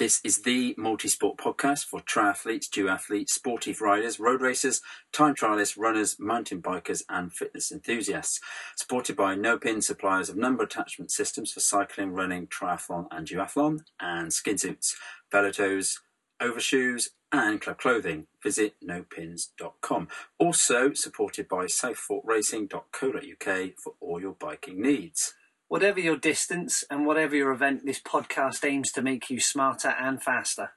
[0.00, 4.80] This is the multi-sport podcast for triathletes, duathletes, sportive riders, road racers,
[5.12, 8.40] time trialists, runners, mountain bikers and fitness enthusiasts.
[8.76, 14.32] Supported by Nopinz suppliers of number attachment systems for cycling, running, triathlon and duathlon and
[14.32, 14.96] skin suits,
[15.30, 15.98] velotos,
[16.40, 18.26] overshoes and club clothing.
[18.42, 20.08] Visit nopinz.com.
[20.38, 25.34] Also supported by southforkracing.co.uk for all your biking needs.
[25.70, 30.20] Whatever your distance and whatever your event, this podcast aims to make you smarter and
[30.20, 30.72] faster.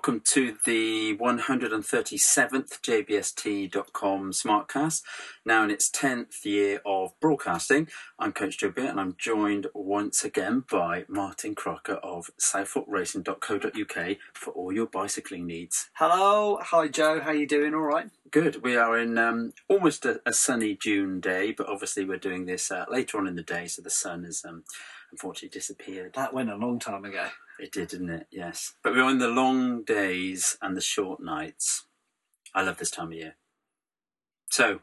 [0.00, 5.02] Welcome to the 137th JBST.com Smartcast,
[5.44, 7.86] now in its 10th year of broadcasting.
[8.18, 14.50] I'm Coach Joe Beer and I'm joined once again by Martin Crocker of southforkracing.co.uk for
[14.54, 15.90] all your bicycling needs.
[15.92, 17.74] Hello, hi Joe, how are you doing?
[17.74, 18.08] All right.
[18.30, 18.62] Good.
[18.62, 22.70] We are in um, almost a, a, sunny June day, but obviously we're doing this
[22.70, 24.62] uh, later on in the day, so the sun is um,
[25.12, 26.14] unfortunately disappeared.
[26.14, 27.28] That went a long time ago.
[27.58, 28.26] It did, didn't it?
[28.30, 28.74] Yes.
[28.82, 31.86] But we're in the long days and the short nights.
[32.54, 33.36] I love this time of year.
[34.50, 34.80] So,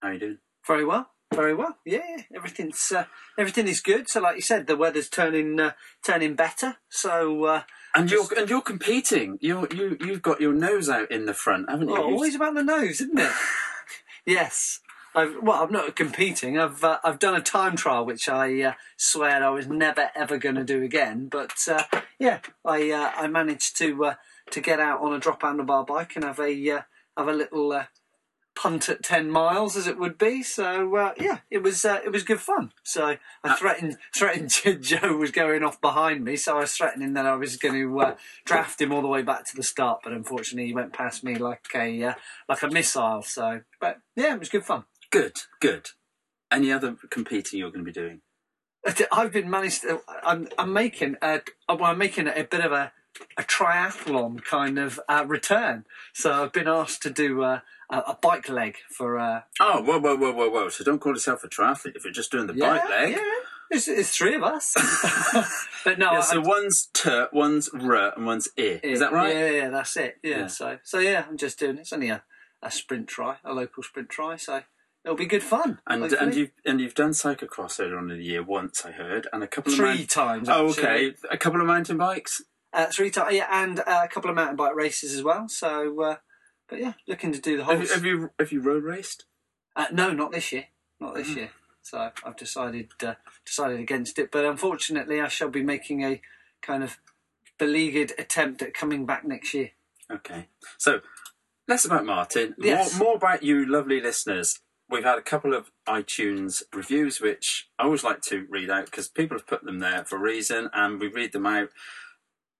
[0.00, 0.38] how are you doing?
[0.66, 1.10] Very well.
[1.34, 1.78] Very well.
[1.84, 3.04] Yeah, everything's uh,
[3.38, 4.08] everything is good.
[4.08, 5.72] So, like you said, the weather's turning uh,
[6.04, 6.76] turning better.
[6.90, 7.62] So, uh,
[7.94, 9.38] and you're and you're competing.
[9.40, 11.96] You you you've got your nose out in the front, haven't you?
[11.96, 13.32] Oh, always about the nose, isn't it?
[14.26, 14.80] yes.
[15.14, 16.58] I've, well, I'm not competing.
[16.58, 20.38] I've uh, I've done a time trial, which I uh, swear I was never ever
[20.38, 21.28] going to do again.
[21.28, 21.84] But uh,
[22.18, 24.14] yeah, I uh, I managed to uh,
[24.50, 26.82] to get out on a drop handlebar bike and have a uh,
[27.16, 27.84] have a little
[28.54, 30.42] punt at ten miles, as it would be.
[30.42, 32.72] So yeah, it was it was good fun.
[32.82, 37.26] So I threatened threatened Joe was going off behind me, so I was threatening that
[37.26, 40.00] I was going to draft him all the way back to the start.
[40.02, 42.14] But unfortunately, he went past me like a
[42.48, 43.20] like a missile.
[43.20, 44.84] So, but yeah, it was good fun.
[45.12, 45.90] Good, good.
[46.50, 48.22] Any other competing you're going to be doing?
[49.12, 49.82] I've been managed.
[49.82, 52.92] To, I'm, I'm making a, well, I'm making a bit of a,
[53.36, 55.84] a triathlon kind of uh, return.
[56.14, 59.18] So I've been asked to do a, a bike leg for.
[59.18, 60.68] Uh, oh, whoa, whoa, whoa, whoa, whoa!
[60.70, 63.10] So don't call yourself a triathlete if you're just doing the yeah, bike leg.
[63.10, 63.32] Yeah,
[63.70, 64.74] it's, it's three of us.
[65.84, 68.80] but no, yeah, so I, one's t, one's r, and one's i.
[68.82, 69.34] Is that right?
[69.34, 70.18] Yeah, yeah, that's it.
[70.22, 70.46] Yeah, yeah.
[70.46, 71.76] So, so yeah, I'm just doing.
[71.76, 72.22] It's only a,
[72.62, 74.36] a sprint try, a local sprint try.
[74.36, 74.62] So
[75.04, 75.80] It'll be good fun.
[75.86, 76.20] And hopefully.
[76.20, 79.42] and you've and you've done cyclocross earlier on in the year once, I heard, and
[79.42, 80.48] a couple three of three times.
[80.48, 82.42] Oh, okay, a couple of mountain bikes.
[82.72, 85.48] Uh, three times, yeah, and uh, a couple of mountain bike races as well.
[85.48, 86.16] So, uh,
[86.68, 87.76] but yeah, looking to do the whole.
[87.76, 89.24] Have, have you have you road raced?
[89.74, 90.66] Uh, no, not this year.
[91.00, 91.36] Not this mm.
[91.36, 91.50] year.
[91.82, 93.14] So I've decided uh,
[93.44, 94.30] decided against it.
[94.30, 96.20] But unfortunately, I shall be making a
[96.62, 96.98] kind of
[97.58, 99.72] beleaguered attempt at coming back next year.
[100.10, 100.46] Okay,
[100.78, 101.00] so
[101.66, 102.96] less about Martin, yes.
[102.98, 104.60] more, more about you, lovely listeners
[104.92, 109.08] we've had a couple of iTunes reviews, which I always like to read out because
[109.08, 111.70] people have put them there for a reason, and we read them out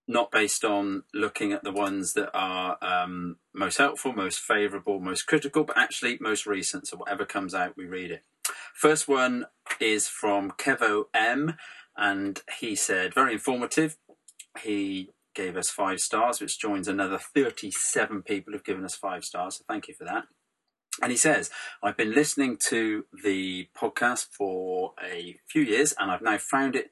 [0.09, 5.27] not based on looking at the ones that are um, most helpful, most favourable, most
[5.27, 6.89] critical, but actually most recent.
[6.89, 8.25] So whatever comes out, we read it.
[8.75, 9.47] First one
[9.79, 11.55] is from Kevo M,
[11.97, 13.97] and he said, very informative.
[14.61, 19.59] He gave us five stars, which joins another 37 people who've given us five stars.
[19.59, 20.25] So thank you for that.
[21.01, 21.51] And he says,
[21.83, 26.91] I've been listening to the podcast for a few years and I've now found it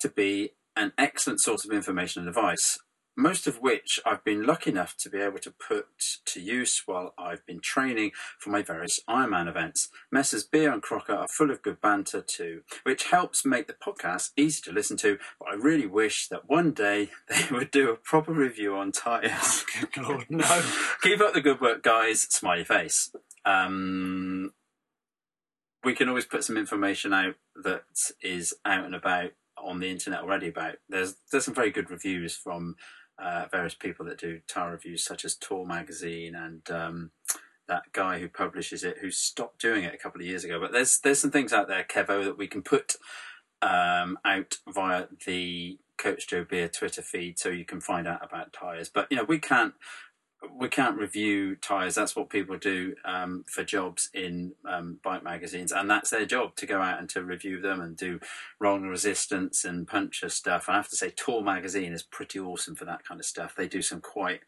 [0.00, 2.78] to be an excellent source of information and advice,
[3.16, 5.86] most of which I've been lucky enough to be able to put
[6.24, 9.90] to use while I've been training for my various Ironman events.
[10.10, 10.44] Messrs.
[10.44, 14.62] Beer and Crocker are full of good banter too, which helps make the podcast easy
[14.62, 18.32] to listen to, but I really wish that one day they would do a proper
[18.32, 19.64] review on tyres.
[19.92, 20.62] good lord, no.
[21.02, 22.22] Keep up the good work, guys.
[22.22, 23.10] Smiley face.
[23.44, 24.52] Um,
[25.84, 27.34] we can always put some information out
[27.64, 27.84] that
[28.22, 32.34] is out and about on the internet already about there's there's some very good reviews
[32.34, 32.76] from
[33.18, 37.10] uh, various people that do tire reviews such as Tour magazine and um,
[37.68, 40.58] that guy who publishes it who stopped doing it a couple of years ago.
[40.60, 42.96] But there's there's some things out there kevo that we can put
[43.60, 48.52] um, out via the coach joe beer twitter feed so you can find out about
[48.52, 48.88] tires.
[48.88, 49.74] But you know we can't
[50.54, 51.94] we can't review tires.
[51.94, 56.56] That's what people do um, for jobs in um, bike magazines, and that's their job
[56.56, 58.20] to go out and to review them and do
[58.58, 60.68] rolling resistance and puncture stuff.
[60.68, 63.54] And I have to say, Tour magazine is pretty awesome for that kind of stuff.
[63.56, 64.40] They do some quite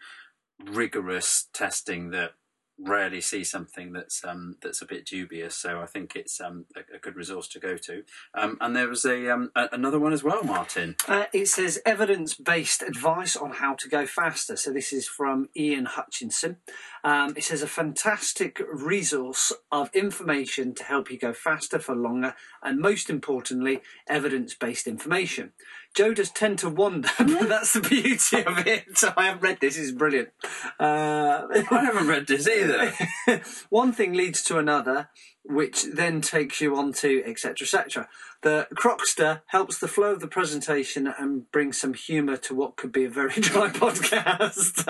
[0.64, 2.32] rigorous testing that
[2.79, 5.56] rarely see something that's um, that's a bit dubious.
[5.56, 8.03] So I think it's um, a, a, good resource to go to.
[8.35, 10.97] Um, and there was a, um, a, another one as well, Martin.
[11.06, 14.56] Uh, it says evidence based advice on how to go faster.
[14.56, 16.56] So this is from Ian Hutchinson.
[17.05, 22.35] Um, it says a fantastic resource of information to help you go faster for longer,
[22.62, 25.53] and most importantly, evidence based information.
[25.94, 28.87] Joe does tend to wander, but that's the beauty of it.
[29.17, 30.31] I haven't read this; it's brilliant.
[30.79, 32.93] Uh, I haven't read this either.
[33.70, 35.08] One thing leads to another,
[35.44, 37.64] which then takes you on to etc.
[37.64, 38.08] etc.
[38.43, 42.93] The Crockster helps the flow of the presentation and brings some humour to what could
[42.93, 44.85] be a very dry podcast.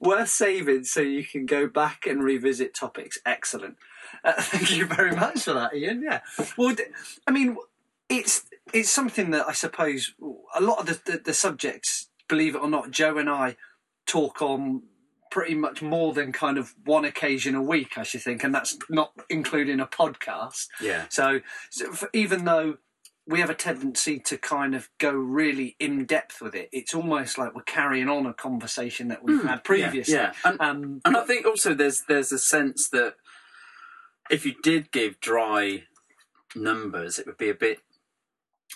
[0.00, 3.18] Worth saving so you can go back and revisit topics.
[3.24, 3.76] Excellent.
[4.24, 6.02] Uh, thank you very much for that, Ian.
[6.02, 6.20] Yeah.
[6.56, 6.74] Well,
[7.26, 7.56] I mean,
[8.18, 10.14] it's it's something that I suppose
[10.54, 13.56] a lot of the, the, the subjects, believe it or not, Joe and I
[14.06, 14.82] talk on
[15.30, 18.78] pretty much more than kind of one occasion a week, I should think, and that's
[18.88, 20.68] not including a podcast.
[20.80, 21.06] Yeah.
[21.08, 21.40] So,
[21.70, 22.76] so even though
[23.26, 27.36] we have a tendency to kind of go really in depth with it, it's almost
[27.36, 30.14] like we're carrying on a conversation that we've mm, had previously.
[30.14, 30.50] Yeah, yeah.
[30.50, 33.16] And, um, and I think also there's there's a sense that
[34.30, 35.84] if you did give dry
[36.54, 37.80] numbers, it would be a bit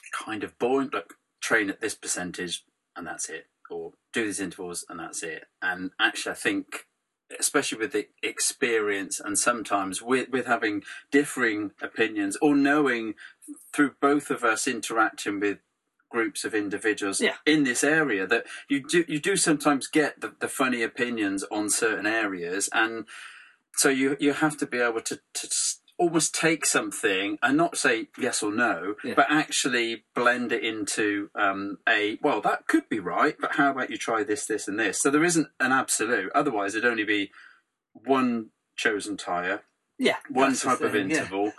[0.09, 0.91] kind of boring.
[0.93, 2.65] Like train at this percentage
[2.97, 5.45] and that's it, or do these intervals and that's it.
[5.63, 6.87] And actually, I think,
[7.39, 13.15] especially with the experience and sometimes with with having differing opinions or knowing
[13.75, 15.59] through both of us interacting with
[16.11, 17.35] groups of individuals yeah.
[17.45, 21.69] in this area that you do you do sometimes get the, the funny opinions on
[21.69, 23.05] certain areas and
[23.75, 25.49] so you you have to be able to, to
[25.99, 29.15] almost take something and not say yes or no, yeah.
[29.15, 33.91] but actually blend it into um, a well, that could be right, but how about
[33.91, 35.03] you try this, this, and this?
[35.03, 36.31] So there isn't an absolute.
[36.35, 37.33] Otherwise, it'd only be
[37.93, 39.63] one chosen tire,
[39.99, 41.47] yeah, one type of interval.
[41.47, 41.53] Yeah.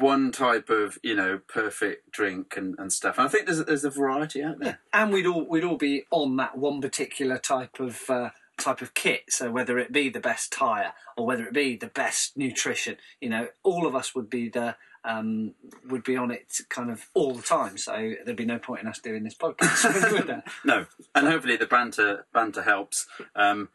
[0.00, 3.18] One type of you know perfect drink and, and stuff.
[3.18, 5.02] And I think there's there's a variety out there, yeah.
[5.02, 8.30] and we'd all we'd all be on that one particular type of uh,
[8.62, 9.24] type of kit.
[9.28, 13.28] So whether it be the best tire or whether it be the best nutrition, you
[13.28, 15.54] know, all of us would be the um,
[15.88, 17.76] would be on it kind of all the time.
[17.76, 20.42] So there'd be no point in us doing this podcast.
[20.64, 23.06] no, and hopefully the banter banter helps.
[23.34, 23.68] Um,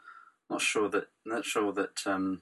[0.50, 2.42] not sure that not sure that um,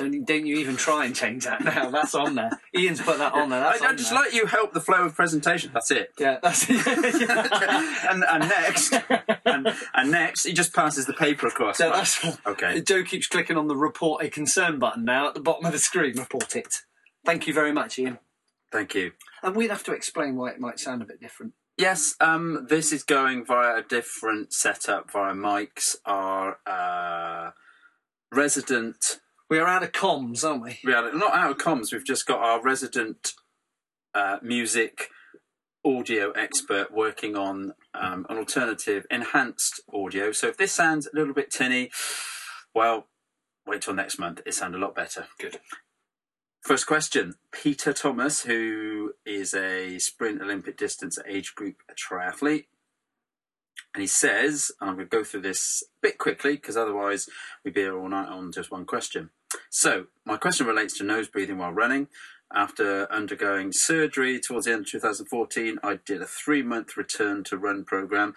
[0.00, 1.90] don't, don't you even try and change that now.
[1.90, 2.50] That's on there.
[2.76, 3.60] Ian's put that on there.
[3.60, 4.20] That's I, I just there.
[4.20, 5.70] let you help the flow of presentation.
[5.72, 6.12] That's it.
[6.18, 6.86] Yeah, that's it.
[8.10, 8.94] and, and next,
[9.44, 11.78] and, and, next, he just passes the paper across.
[11.78, 12.80] So that's, okay.
[12.80, 15.78] Joe keeps clicking on the report a concern button now at the bottom of the
[15.78, 16.16] screen.
[16.16, 16.82] Report it.
[17.24, 18.18] Thank you very much, Ian.
[18.72, 19.12] Thank you.
[19.42, 21.52] And we'd have to explain why it might sound a bit different.
[21.76, 25.96] Yes, um, this is going via a different setup via mics.
[26.04, 27.52] Our uh,
[28.32, 29.20] resident
[29.50, 30.78] we are out of comms, aren't we?
[30.84, 31.92] We are not out of comms.
[31.92, 33.32] We've just got our resident
[34.14, 35.08] uh, music
[35.84, 40.30] audio expert working on um, an alternative enhanced audio.
[40.30, 41.90] So if this sounds a little bit tinny,
[42.74, 43.08] well,
[43.66, 44.40] wait till next month.
[44.46, 45.26] It sounds a lot better.
[45.40, 45.58] Good.
[46.60, 52.66] First question Peter Thomas, who is a sprint Olympic distance age group triathlete.
[53.94, 57.28] And he says, and I'm going to go through this a bit quickly because otherwise
[57.64, 59.30] we'd be here all night on just one question.
[59.70, 62.08] So, my question relates to nose breathing while running.
[62.52, 67.56] After undergoing surgery towards the end of 2014, I did a three month return to
[67.56, 68.34] run program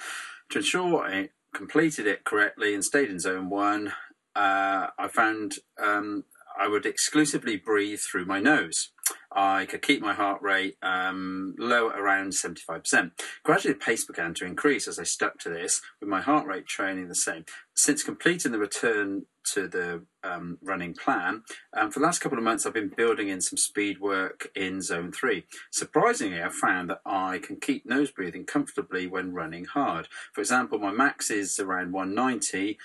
[0.50, 3.94] to ensure I completed it correctly and stayed in zone one.
[4.36, 6.26] Uh, I found um,
[6.60, 8.92] I would exclusively breathe through my nose.
[9.32, 13.12] I could keep my heart rate um, low at around 75%.
[13.44, 16.68] Gradually, the pace began to increase as I stuck to this, with my heart rate
[16.68, 17.46] training the same.
[17.74, 21.44] Since completing the return to the um, running plan,
[21.76, 24.82] um, for the last couple of months, I've been building in some speed work in
[24.82, 25.46] zone three.
[25.72, 30.08] Surprisingly, I've found that I can keep nose breathing comfortably when running hard.
[30.34, 32.78] For example, my max is around 190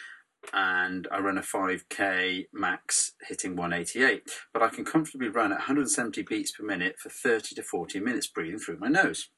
[0.53, 4.31] and I run a 5k max hitting 188.
[4.53, 8.27] But I can comfortably run at 170 beats per minute for 30 to 40 minutes
[8.27, 9.29] breathing through my nose.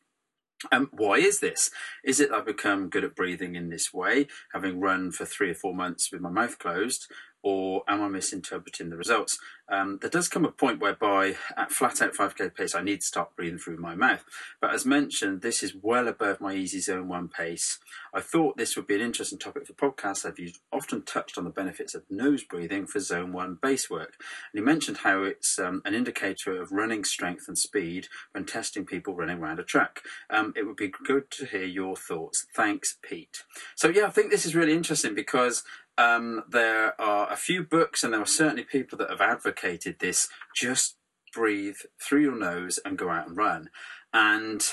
[0.72, 1.70] Um, why is this?
[2.04, 5.54] Is it I've become good at breathing in this way, having run for three or
[5.54, 7.10] four months with my mouth closed,
[7.42, 9.38] or am I misinterpreting the results?
[9.70, 13.06] Um, there does come a point whereby at flat out 5k pace, I need to
[13.06, 14.24] start breathing through my mouth.
[14.60, 17.78] But as mentioned, this is well above my easy zone one pace.
[18.12, 20.26] I thought this would be an interesting topic for podcasts.
[20.26, 20.38] I've
[20.72, 24.14] often touched on the benefits of nose breathing for zone one base work.
[24.52, 28.84] And he mentioned how it's um, an indicator of running strength and speed when testing
[28.84, 30.02] people running around a track.
[30.28, 32.46] Um, it would be good to hear your thoughts.
[32.54, 33.44] Thanks, Pete.
[33.76, 35.62] So, yeah, I think this is really interesting because
[36.00, 40.28] um, there are a few books, and there are certainly people that have advocated this.
[40.56, 40.96] Just
[41.34, 43.68] breathe through your nose and go out and run.
[44.12, 44.64] And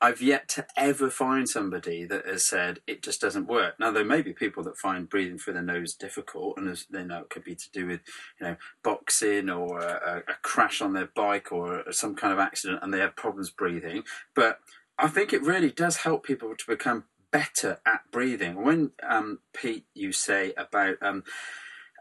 [0.00, 3.74] I've yet to ever find somebody that has said it just doesn't work.
[3.80, 7.22] Now there may be people that find breathing through the nose difficult, and they know
[7.22, 8.00] it could be to do with
[8.40, 12.78] you know boxing or a, a crash on their bike or some kind of accident,
[12.82, 14.04] and they have problems breathing.
[14.36, 14.60] But
[14.98, 17.04] I think it really does help people to become
[17.36, 18.62] better at breathing.
[18.64, 21.22] When um, Pete, you say about um,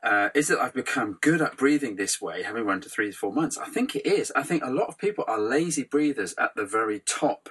[0.02, 3.18] uh, is that I've become good at breathing this way, having run to three to
[3.18, 3.58] four months.
[3.58, 4.32] I think it is.
[4.34, 7.50] I think a lot of people are lazy breathers at the very top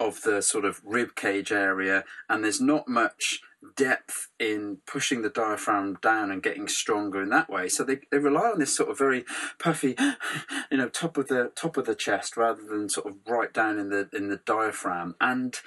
[0.00, 3.40] of the sort of rib cage area, and there's not much
[3.76, 7.68] depth in pushing the diaphragm down and getting stronger in that way.
[7.68, 9.26] So they, they rely on this sort of very
[9.58, 9.94] puffy,
[10.70, 13.78] you know, top of the top of the chest rather than sort of right down
[13.78, 15.16] in the in the diaphragm.
[15.20, 15.58] And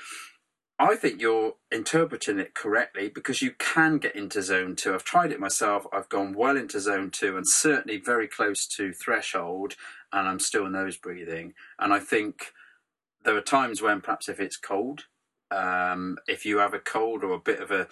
[0.82, 4.94] I think you're interpreting it correctly because you can get into zone two.
[4.94, 5.86] I've tried it myself.
[5.92, 9.76] I've gone well into zone two and certainly very close to threshold,
[10.14, 11.54] and I'm still nose breathing.
[11.80, 12.54] And I think
[13.26, 15.04] there are times when perhaps if it's cold,
[15.52, 17.88] um, if you have a cold or a bit of a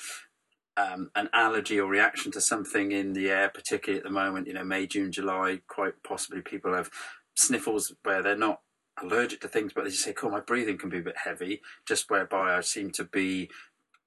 [0.77, 4.53] um, an allergy or reaction to something in the air, particularly at the moment, you
[4.53, 6.91] know, May, June, July, quite possibly people have
[7.36, 8.62] sniffles where they're not
[9.01, 11.62] allergic to things, but they just say, "Cool, my breathing can be a bit heavy,"
[11.86, 13.50] just whereby I seem to be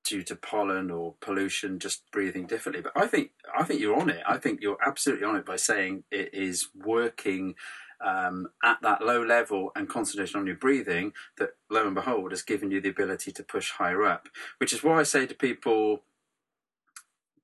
[0.05, 2.83] due to pollen or pollution, just breathing differently.
[2.83, 4.23] But I think I think you're on it.
[4.27, 7.55] I think you're absolutely on it by saying it is working
[8.01, 12.43] um, at that low level and concentration on your breathing, that lo and behold has
[12.43, 14.29] given you the ability to push higher up.
[14.59, 16.03] Which is why I say to people,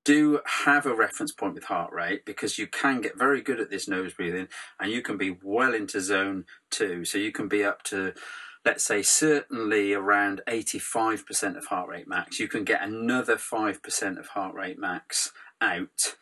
[0.06, 3.70] do have a reference point with heart rate because you can get very good at
[3.70, 4.46] this nose breathing
[4.78, 7.04] and you can be well into zone two.
[7.04, 8.14] So you can be up to,
[8.64, 12.38] let's say, certainly around 85% of heart rate max.
[12.38, 16.14] You can get another 5% of heart rate max out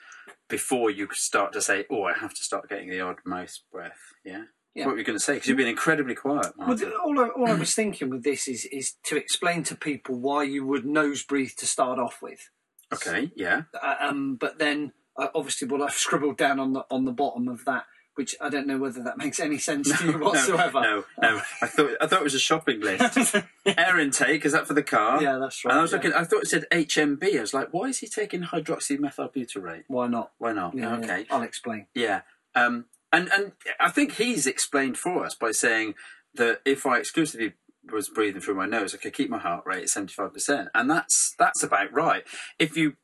[0.49, 4.15] before you start to say, "Oh, I have to start getting the odd mouth breath."
[4.25, 4.45] Yeah.
[4.75, 4.87] Yeah.
[4.87, 5.35] What were you going to say?
[5.35, 6.53] Because you've been incredibly quiet.
[6.57, 10.19] Well, all I, all I was thinking with this is is to explain to people
[10.19, 12.51] why you would nose breathe to start off with.
[12.93, 13.31] Okay.
[13.35, 13.63] Yeah.
[13.81, 17.49] Uh, um, but then uh, obviously what I've scribbled down on the on the bottom
[17.49, 20.81] of that, which I don't know whether that makes any sense to you whatsoever.
[20.81, 21.43] No, no, no.
[21.63, 23.37] I thought I thought it was a shopping list.
[23.67, 25.23] Air intake is that for the car?
[25.23, 25.73] yeah, that's right.
[25.73, 25.97] And I was yeah.
[25.97, 26.13] looking.
[26.13, 27.37] I thought it said HMB.
[27.37, 29.85] I was like, why is he taking hydroxymethylbutyrate?
[29.89, 30.33] Why not?
[30.39, 30.75] Why not?
[30.75, 31.27] Yeah, yeah, okay.
[31.31, 31.87] I'll explain.
[31.95, 32.23] Yeah.
[32.55, 35.95] Um, and and I think he's explained for us by saying
[36.35, 37.55] that if I exclusively
[37.93, 40.69] was breathing through my nose, I could keep my heart rate at seventy five percent,
[40.75, 42.25] and that's that's about right.
[42.59, 42.95] If you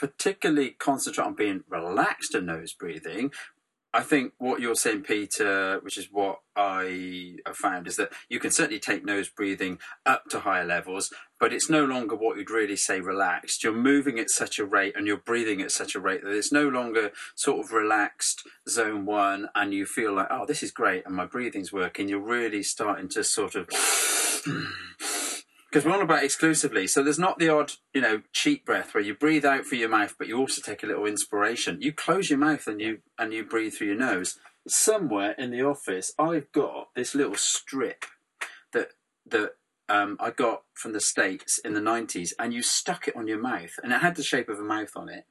[0.00, 3.30] particularly concentrate on being relaxed and nose breathing.
[3.92, 8.38] I think what you're saying, Peter, which is what I have found, is that you
[8.38, 12.50] can certainly take nose breathing up to higher levels, but it's no longer what you'd
[12.50, 13.64] really say relaxed.
[13.64, 16.52] You're moving at such a rate and you're breathing at such a rate that it's
[16.52, 21.04] no longer sort of relaxed zone one and you feel like, oh, this is great
[21.04, 22.08] and my breathing's working.
[22.08, 23.68] You're really starting to sort of.
[25.70, 29.04] Because we're on about exclusively, so there's not the odd, you know, cheap breath where
[29.04, 31.80] you breathe out through your mouth, but you also take a little inspiration.
[31.80, 34.38] You close your mouth and you and you breathe through your nose.
[34.66, 38.04] Somewhere in the office, I've got this little strip
[38.72, 38.94] that
[39.26, 39.52] that
[39.88, 43.40] um, I got from the States in the 90s, and you stuck it on your
[43.40, 45.24] mouth, and it had the shape of a mouth on it.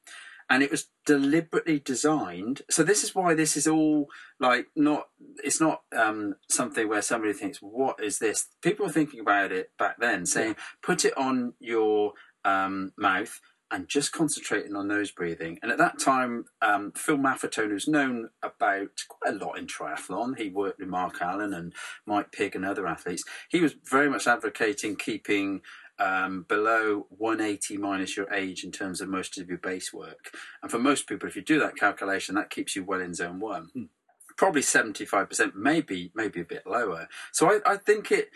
[0.50, 2.62] And it was deliberately designed.
[2.68, 4.08] So this is why this is all
[4.40, 5.04] like not.
[5.44, 9.70] It's not um, something where somebody thinks, "What is this?" People were thinking about it
[9.78, 12.14] back then, saying, "Put it on your
[12.44, 13.40] um, mouth
[13.70, 18.30] and just concentrating on nose breathing." And at that time, um, Phil Maffetone, who's known
[18.42, 21.72] about quite a lot in triathlon, he worked with Mark Allen and
[22.06, 23.22] Mike Pigg and other athletes.
[23.48, 25.62] He was very much advocating keeping
[26.00, 30.34] um, below 180 minus your age in terms of most of your base work.
[30.62, 33.38] And for most people, if you do that calculation, that keeps you well in zone
[33.38, 33.90] one.
[34.36, 37.08] Probably 75%, maybe maybe a bit lower.
[37.30, 38.30] So I, I think it,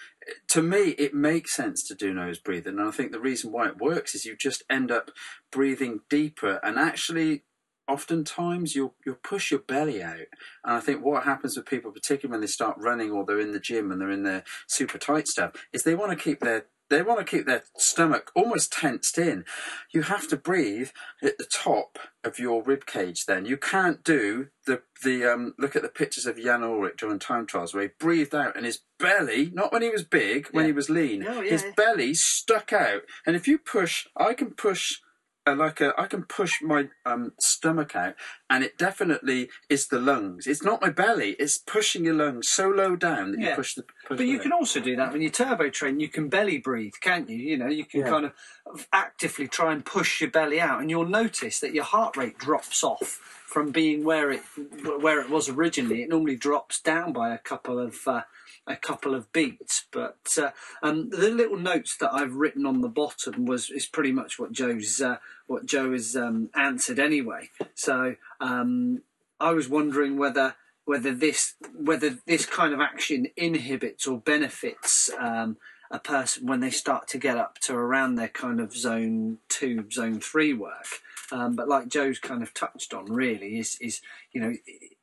[0.49, 2.79] to me, it makes sense to do nose breathing.
[2.79, 5.11] And I think the reason why it works is you just end up
[5.51, 7.45] breathing deeper and actually
[7.87, 10.17] oftentimes you'll you'll push your belly out
[10.65, 13.53] and i think what happens with people particularly when they start running or they're in
[13.53, 16.65] the gym and they're in their super tight stuff is they want to keep their
[16.91, 19.45] they want to keep their stomach almost tensed in.
[19.93, 20.91] You have to breathe
[21.23, 23.27] at the top of your rib cage.
[23.27, 27.19] Then you can't do the the um, look at the pictures of Jan Ullrich during
[27.19, 30.67] time trials where he breathed out and his belly, not when he was big, when
[30.67, 33.03] he was lean, Oh, yeah, his belly stuck out.
[33.27, 35.01] And if you push, I can push
[35.53, 38.15] like a, I can push my um, stomach out,
[38.49, 40.47] and it definitely is the lungs.
[40.47, 41.37] It's not my belly.
[41.39, 43.83] It's pushing your lungs so low down that you push the.
[44.07, 46.01] Push But you can also do that when you turbo train.
[46.01, 47.37] You can belly breathe, can't you?
[47.37, 48.09] You know, you can Yeah.
[48.09, 48.25] kind
[48.67, 52.39] of actively try and push your belly out, and you'll notice that your heart rate
[52.39, 54.43] drops off from being where it
[55.01, 56.03] where it was originally.
[56.03, 58.23] It normally drops down by a couple of uh,
[58.67, 59.85] a couple of beats.
[59.91, 60.51] But uh,
[60.83, 64.53] um, the little notes that I've written on the bottom was is pretty much what
[64.53, 67.51] Joe's uh, what Joe has um, answered anyway.
[67.75, 69.03] So um,
[69.41, 75.57] I was wondering whether whether this whether this kind of action inhibits or benefits um,
[75.91, 79.89] a person when they start to get up to around their kind of zone two,
[79.91, 80.87] zone three work.
[81.33, 84.01] Um, but like Joe's kind of touched on, really is is
[84.33, 84.55] you know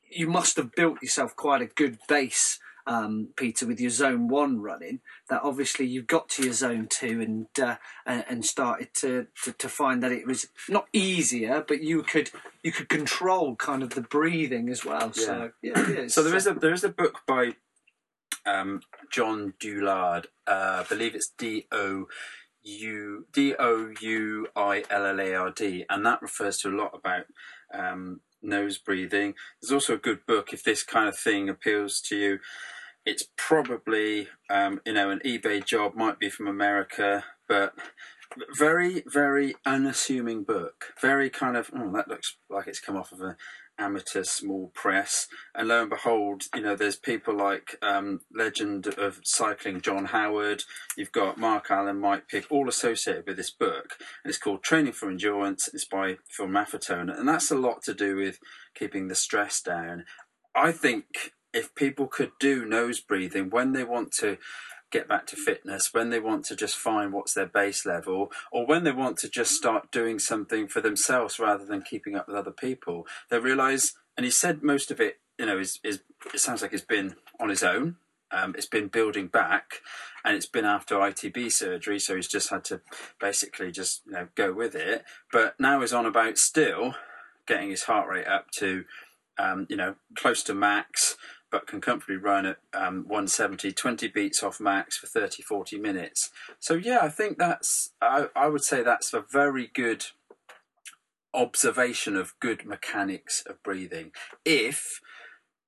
[0.09, 2.59] you must have built yourself quite a good base.
[2.91, 7.21] Um, Peter, with your zone one running, that obviously you got to your zone two
[7.21, 12.03] and uh, and, started to, to to find that it was not easier, but you
[12.03, 12.31] could
[12.63, 15.13] you could control kind of the breathing as well.
[15.13, 17.53] So yeah, yeah So there is a there is a book by
[18.45, 20.25] um, John Douillard.
[20.45, 22.07] Uh, I believe it's D O
[22.63, 26.75] U D O U I L L A R D, and that refers to a
[26.75, 27.25] lot about
[27.73, 29.35] um, nose breathing.
[29.61, 32.39] There's also a good book if this kind of thing appeals to you.
[33.05, 37.73] It's probably um, you know an eBay job, might be from America, but
[38.57, 40.93] very very unassuming book.
[41.01, 43.35] Very kind of oh that looks like it's come off of an
[43.77, 45.27] amateur small press.
[45.55, 50.63] And lo and behold you know there's people like um, legend of cycling john howard.
[50.95, 53.95] You've got mark allen mike pigg all associated with this book.
[54.23, 55.69] And it's called training for endurance.
[55.73, 57.17] It's by phil maffetone.
[57.17, 58.39] And that's a lot to do with
[58.75, 60.05] keeping the stress down.
[60.55, 64.37] I think if people could do nose breathing when they want to
[64.91, 68.65] get back to fitness, when they want to just find what's their base level, or
[68.65, 72.35] when they want to just start doing something for themselves rather than keeping up with
[72.35, 76.01] other people, they realise, and he said most of it, you know, is, is
[76.33, 77.95] it sounds like it's been on his own.
[78.33, 79.81] Um, it's been building back,
[80.23, 82.81] and it's been after ITB surgery, so he's just had to
[83.19, 85.03] basically just you know go with it.
[85.31, 86.95] But now he's on about still
[87.45, 88.85] getting his heart rate up to,
[89.37, 91.17] um, you know, close to max,
[91.51, 96.29] but can comfortably run at um, 170, 20 beats off max for 30, 40 minutes.
[96.59, 100.05] So yeah, I think that's, I, I would say that's a very good
[101.33, 104.11] observation of good mechanics of breathing.
[104.45, 105.01] If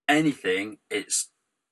[0.07, 1.29] anything, it's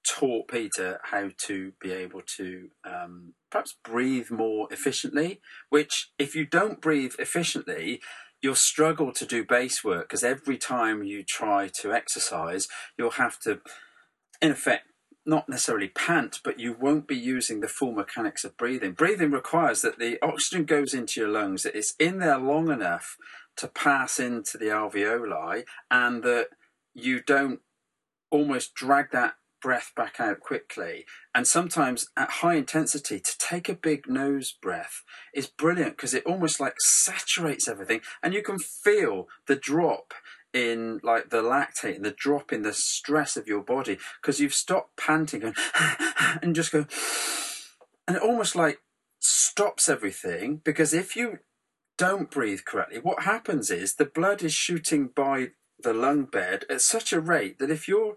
[0.08, 6.46] taught Peter how to be able to um, perhaps breathe more efficiently, which if you
[6.46, 8.02] don't breathe efficiently,
[8.42, 13.40] you'll struggle to do base work because every time you try to exercise, you'll have
[13.40, 13.62] to,
[14.42, 14.88] in effect,
[15.26, 18.94] not necessarily pant, but you won't be using the full mechanics of breathing.
[18.94, 23.18] Breathing requires that the oxygen goes into your lungs, that it's in there long enough
[23.58, 26.48] to pass into the alveoli, and that
[26.94, 27.60] you don't
[28.32, 31.06] almost drag that breath back out quickly.
[31.36, 35.04] And sometimes at high intensity, to take a big nose breath
[35.36, 40.14] is brilliant because it almost like saturates everything, and you can feel the drop
[40.54, 44.54] in like the lactate and the drop in the stress of your body because you've
[44.54, 45.56] stopped panting and,
[46.42, 46.86] and just go
[48.08, 48.80] and it almost like
[49.20, 51.40] stops everything because if you
[51.98, 55.50] don't breathe correctly what happens is the blood is shooting by
[55.82, 58.16] the lung bed at such a rate that if you're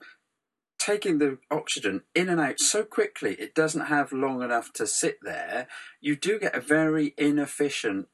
[0.78, 5.18] taking the oxygen in and out so quickly it doesn't have long enough to sit
[5.22, 5.66] there
[6.00, 8.08] you do get a very inefficient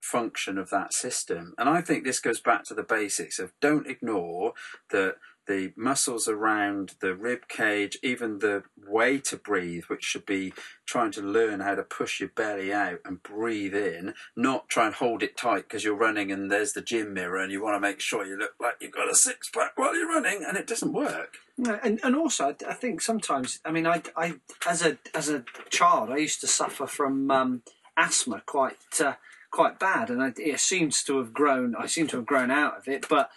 [0.00, 1.54] function of that system.
[1.58, 4.54] And I think this goes back to the basics of don't ignore
[4.90, 5.16] that
[5.50, 10.52] the muscles around the rib cage, even the way to breathe, which should be
[10.86, 14.94] trying to learn how to push your belly out and breathe in, not try and
[14.94, 17.80] hold it tight because you're running and there's the gym mirror and you want to
[17.80, 20.68] make sure you look like you've got a six pack while you're running and it
[20.68, 21.38] doesn't work.
[21.58, 24.34] And and also I, I think sometimes I mean I I
[24.66, 27.62] as a as a child I used to suffer from um,
[27.96, 29.14] asthma quite uh,
[29.50, 31.74] quite bad, and I, it seems to have grown.
[31.74, 33.30] I seem to have grown out of it, but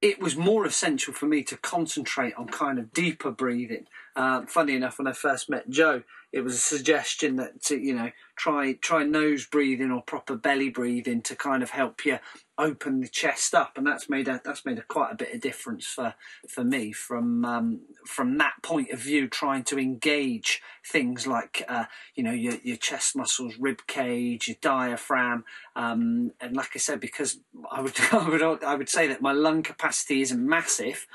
[0.00, 3.86] it was more essential for me to concentrate on kind of deeper breathing.
[4.16, 7.94] Um, funny enough, when I first met Joe, it was a suggestion that to, you
[7.94, 12.18] know try try nose breathing or proper belly breathing to kind of help you
[12.58, 15.40] open the chest up, and that's made a that's made a quite a bit of
[15.40, 16.14] difference for
[16.48, 19.28] for me from um, from that point of view.
[19.28, 24.56] Trying to engage things like uh, you know your your chest muscles, rib cage, your
[24.60, 25.44] diaphragm,
[25.76, 27.38] um, and like I said, because
[27.70, 31.06] I would I would I would say that my lung capacity isn't massive.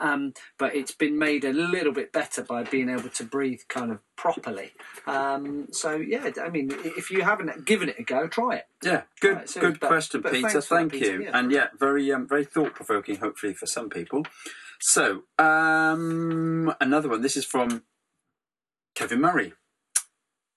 [0.00, 3.92] Um, but it's been made a little bit better by being able to breathe kind
[3.92, 4.72] of properly.
[5.06, 8.64] Um, so yeah, I mean, if you haven't given it a go, try it.
[8.82, 10.48] Yeah, good, Right, so- good but- question, but Peter.
[10.48, 11.38] thanks for that, Thank Peter, you, yeah.
[11.38, 13.16] and yeah, very, um, very thought provoking.
[13.16, 14.26] Hopefully for some people.
[14.80, 17.22] So, um, another one.
[17.22, 17.84] This is from
[18.94, 19.54] Kevin Murray.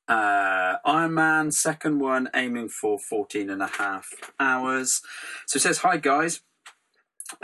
[0.08, 5.02] Uh, Ironman, second one, aiming for 14 and a half hours.
[5.46, 6.42] So it says, Hi guys.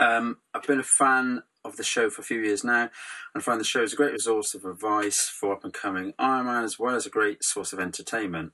[0.00, 2.90] Um, I've been a fan of the show for a few years now
[3.34, 6.64] and find the show is a great resource of advice for up and coming Ironman
[6.64, 8.52] as well as a great source of entertainment.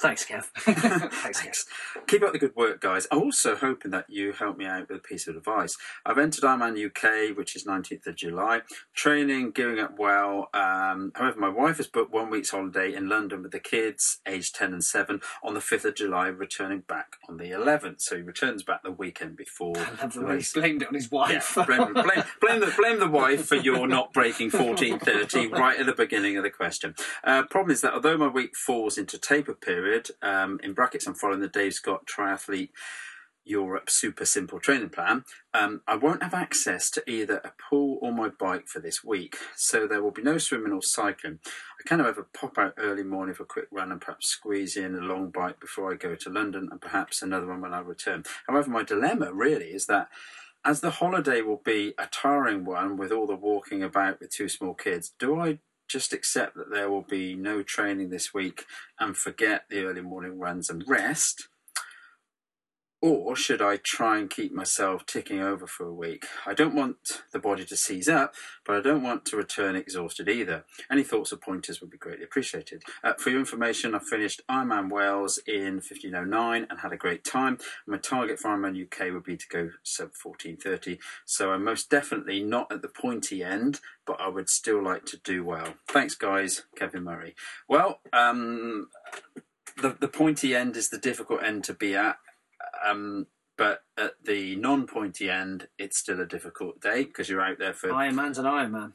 [0.00, 0.44] Thanks, Kev.
[0.54, 1.64] Thanks, Kev.
[2.06, 3.06] Keep up the good work, guys.
[3.10, 5.76] I'm also hoping that you help me out with a piece of advice.
[6.06, 8.62] I've entered Ironman UK, which is 19th of July.
[8.94, 10.48] Training, gearing up well.
[10.54, 14.54] Um, however, my wife has booked one week's holiday in London with the kids, aged
[14.54, 18.00] 10 and 7, on the 5th of July, returning back on the 11th.
[18.00, 20.94] So he returns back the weekend before I love the way he's blamed it on
[20.94, 21.54] his Yeah, wife.
[21.66, 25.92] blame, blame, blame, the, blame the wife for your not breaking 14.30 right at the
[25.92, 26.94] beginning of the question.
[27.24, 31.14] Uh, problem is that although my week falls into taper period, um, in brackets I'm
[31.14, 32.70] following the Dave Scott Triathlete
[33.44, 38.12] Europe Super Simple Training Plan, um, I won't have access to either a pool or
[38.12, 39.36] my bike for this week.
[39.56, 41.40] So there will be no swimming or cycling.
[41.46, 44.94] I can, however, pop out early morning for a quick run and perhaps squeeze in
[44.94, 48.24] a long bike before I go to London and perhaps another one when I return.
[48.46, 50.08] However, my dilemma really is that
[50.62, 54.48] as the holiday will be a tiring one with all the walking about with two
[54.50, 58.64] small kids, do I just accept that there will be no training this week
[58.98, 61.49] and forget the early morning runs and rest?
[63.02, 66.26] Or should I try and keep myself ticking over for a week?
[66.44, 68.34] I don't want the body to seize up,
[68.66, 70.64] but I don't want to return exhausted either.
[70.90, 72.82] Any thoughts or pointers would be greatly appreciated.
[73.02, 77.56] Uh, for your information, I finished Ironman Wales in 1509 and had a great time.
[77.86, 82.42] My target for Ironman UK would be to go sub 1430, so I'm most definitely
[82.42, 85.74] not at the pointy end, but I would still like to do well.
[85.88, 86.64] Thanks, guys.
[86.76, 87.34] Kevin Murray.
[87.66, 88.88] Well, um,
[89.80, 92.16] the the pointy end is the difficult end to be at.
[92.84, 97.74] Um, but at the non-pointy end, it's still a difficult day because you're out there
[97.74, 98.92] for Iron Man's an Iron Man.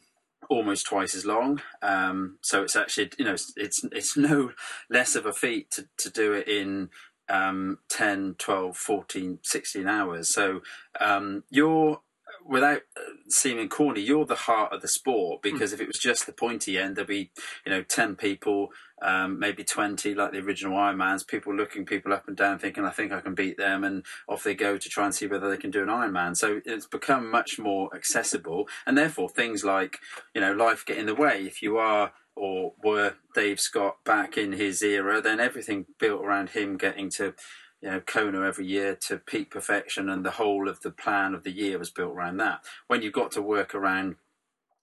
[0.49, 1.61] almost twice as long.
[1.83, 4.51] Um, so it's actually, you know, it's, it's it's no
[4.89, 6.89] less of a feat to, to do it in
[7.29, 10.33] um, 10, 12, 14, 16 hours.
[10.33, 10.61] So
[10.99, 12.01] um, you're,
[12.45, 16.25] without uh, seeming corny, you're the heart of the sport because if it was just
[16.25, 17.31] the pointy end, there'd be,
[17.65, 18.69] you know, 10 people,
[19.01, 22.91] um, maybe 20, like the original Ironmans, people looking people up and down thinking, I
[22.91, 23.83] think I can beat them.
[23.83, 26.37] And off they go to try and see whether they can do an Ironman.
[26.37, 28.67] So it's become much more accessible.
[28.85, 29.99] And therefore, things like,
[30.33, 31.43] you know, life get in the way.
[31.45, 36.49] If you are or were Dave Scott back in his era, then everything built around
[36.49, 37.33] him getting to,
[37.81, 41.43] you know, Kona every year to peak perfection, and the whole of the plan of
[41.43, 42.61] the year was built around that.
[42.87, 44.17] When you've got to work around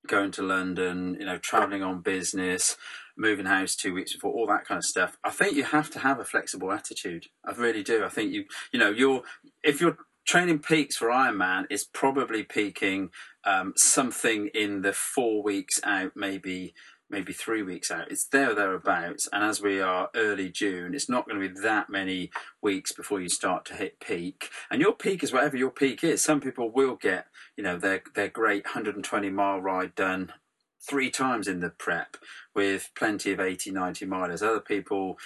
[0.06, 2.76] going to London, you know, traveling on business,
[3.16, 5.16] moving house two weeks before, all that kind of stuff.
[5.24, 7.26] I think you have to have a flexible attitude.
[7.44, 8.04] I really do.
[8.04, 9.22] I think you, you know, you're
[9.62, 13.10] if you're training peaks for Ironman, it's probably peaking
[13.44, 16.74] um, something in the four weeks out, maybe
[17.12, 18.10] maybe three weeks out.
[18.10, 19.28] It's there thereabouts.
[19.32, 22.30] And as we are early June, it's not going to be that many
[22.62, 24.48] weeks before you start to hit peak.
[24.70, 26.24] And your peak is whatever your peak is.
[26.24, 30.32] Some people will get, you know, their their great 120 mile ride done
[30.88, 32.16] three times in the prep
[32.54, 34.42] with plenty of 80, 90 milers.
[34.42, 35.18] Other people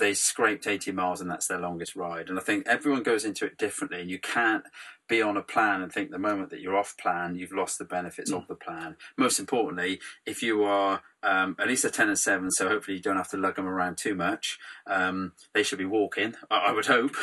[0.00, 2.28] they scraped 80 miles and that's their longest ride.
[2.28, 4.64] And I think everyone goes into it differently, and you can't
[5.08, 7.84] be on a plan and think the moment that you're off plan, you've lost the
[7.84, 8.96] benefits of the plan.
[9.16, 13.02] Most importantly, if you are um, at least a 10 and 7, so hopefully you
[13.02, 16.72] don't have to lug them around too much, um, they should be walking, I, I
[16.72, 17.14] would hope.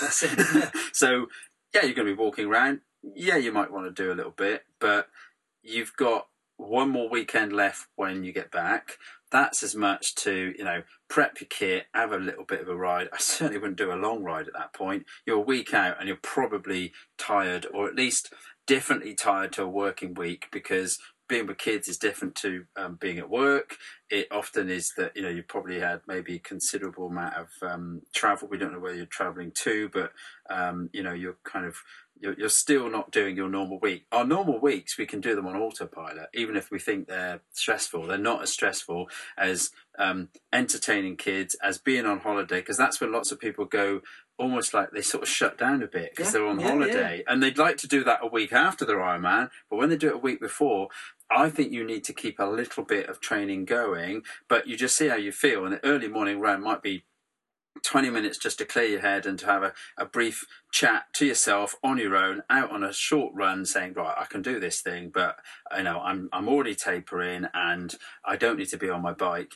[0.00, 0.70] That's it.
[0.92, 1.26] so,
[1.74, 2.80] yeah, you're going to be walking around.
[3.02, 5.08] Yeah, you might want to do a little bit, but
[5.62, 6.26] you've got
[6.58, 8.98] one more weekend left when you get back.
[9.30, 12.76] That's as much to, you know, prep your kit, have a little bit of a
[12.76, 13.08] ride.
[13.12, 15.06] I certainly wouldn't do a long ride at that point.
[15.26, 18.32] You're a week out and you're probably tired, or at least
[18.66, 23.18] differently tired to a working week because being with kids is different to um, being
[23.18, 23.76] at work.
[24.10, 28.02] It often is that you know you probably had maybe a considerable amount of um,
[28.14, 28.48] travel.
[28.48, 30.12] We don't know where you're traveling to, but
[30.50, 31.76] um, you know you're kind of
[32.20, 34.06] you're, you're still not doing your normal week.
[34.12, 38.06] Our normal weeks we can do them on autopilot, even if we think they're stressful.
[38.06, 43.12] They're not as stressful as um, entertaining kids, as being on holiday, because that's when
[43.12, 44.00] lots of people go
[44.38, 47.24] almost like they sort of shut down a bit because Yeah, they're on yeah, holiday
[47.26, 50.08] and they'd like to do that a week after their Ironman, but when they do
[50.08, 50.88] it a week before,
[51.30, 54.96] I think you need to keep a little bit of training going, but you just
[54.96, 55.64] see how you feel.
[55.64, 57.04] And the early morning run might be
[57.84, 61.26] 20 minutes just to clear your head and to have a, a brief chat to
[61.26, 64.80] yourself on your own out on a short run saying right i can do this
[64.80, 65.36] thing but
[65.76, 69.52] you know i'm i'm already tapering and i don't need to be on my bike.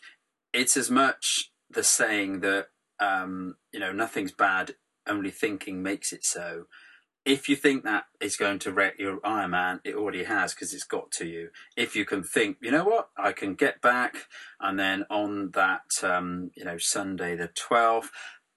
[0.52, 2.68] It's as much the saying that
[3.00, 4.74] um, you know nothing's bad
[5.08, 6.64] only thinking makes it so
[7.24, 10.84] if you think that is going to wreck your Ironman, it already has because it's
[10.84, 11.50] got to you.
[11.76, 14.26] If you can think, you know what, I can get back,
[14.60, 18.08] and then on that, um, you know, Sunday the 12th,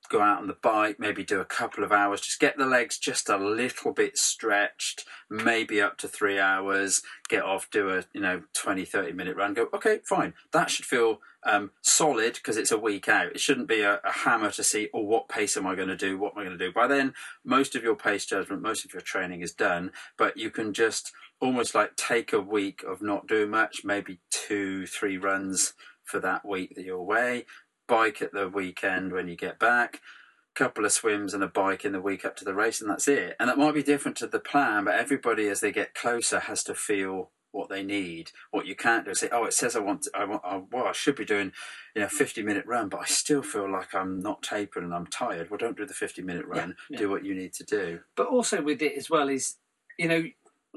[0.09, 2.97] go out on the bike, maybe do a couple of hours, just get the legs
[2.97, 8.21] just a little bit stretched, maybe up to three hours, get off, do a, you
[8.21, 10.33] know, 20, 30 minute run, go, okay, fine.
[10.51, 13.27] That should feel um, solid because it's a week out.
[13.27, 15.95] It shouldn't be a, a hammer to see, oh, what pace am I going to
[15.95, 16.17] do?
[16.17, 16.73] What am I going to do?
[16.73, 17.13] By then,
[17.43, 21.11] most of your pace judgment, most of your training is done, but you can just
[21.39, 26.45] almost like take a week of not doing much, maybe two, three runs for that
[26.45, 27.45] week that you're away,
[27.87, 30.01] bike at the weekend when you get back,
[30.55, 33.07] couple of swims and a bike in the week up to the race, and that's
[33.07, 33.35] it.
[33.39, 36.63] And that might be different to the plan, but everybody as they get closer has
[36.63, 38.31] to feel what they need.
[38.51, 40.61] What you can't do is say, "Oh, it says I want, to, I want, I,
[40.71, 41.51] well, I should be doing,
[41.95, 45.07] you know, fifty minute run, but I still feel like I'm not tapering and I'm
[45.07, 46.75] tired." Well, don't do the fifty minute run.
[46.89, 46.97] Yeah, yeah.
[46.99, 48.01] Do what you need to do.
[48.15, 49.55] But also with it as well is,
[49.97, 50.23] you know,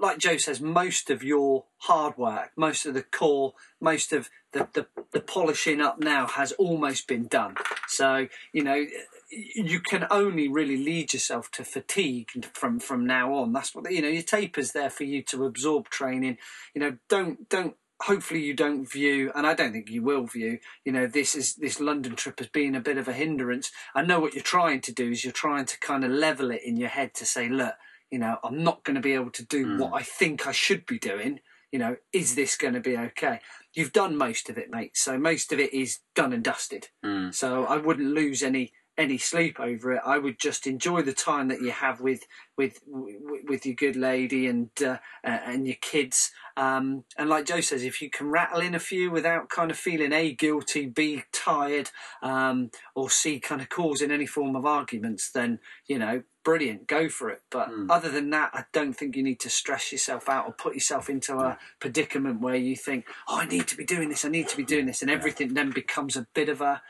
[0.01, 4.69] like Joe says, most of your hard work, most of the core, most of the,
[4.73, 7.57] the, the polishing up now has almost been done.
[7.87, 8.87] So, you know,
[9.31, 13.53] you can only really lead yourself to fatigue from from now on.
[13.53, 14.09] That's what you know.
[14.09, 16.39] Your taper's there for you to absorb training.
[16.75, 17.77] You know, don't don't.
[18.01, 20.61] Hopefully, you don't view, and I don't think you will view.
[20.85, 23.71] You know, this is this London trip as being a bit of a hindrance.
[23.95, 26.63] I know what you're trying to do is you're trying to kind of level it
[26.65, 27.75] in your head to say, look,
[28.11, 29.79] you know, I'm not going to be able to do Mm.
[29.79, 31.41] what I think I should be doing.
[31.73, 33.41] You know, is this going to be okay?
[33.75, 34.93] You've done most of it, mate.
[34.97, 36.89] So most of it is done and dusted.
[37.05, 37.35] Mm.
[37.35, 40.03] So I wouldn't lose any any sleep over it.
[40.05, 44.47] I would just enjoy the time that you have with with with, your good lady
[44.49, 46.33] and uh, uh, and your kids.
[46.57, 49.79] Um, and like Joe says, if you can rattle in a few without kind of
[49.79, 51.91] feeling a guilty, b tired,
[52.23, 57.09] um, or c kind of causing any form of arguments, then you know, brilliant, go
[57.09, 57.43] for it.
[57.51, 57.87] But Mm.
[57.91, 61.09] other than that, I don't think you need to stress yourself out or put yourself
[61.09, 64.49] into a predicament where you think, oh, I need to be doing this, I need
[64.49, 66.83] to be doing this, and everything then becomes a bit of a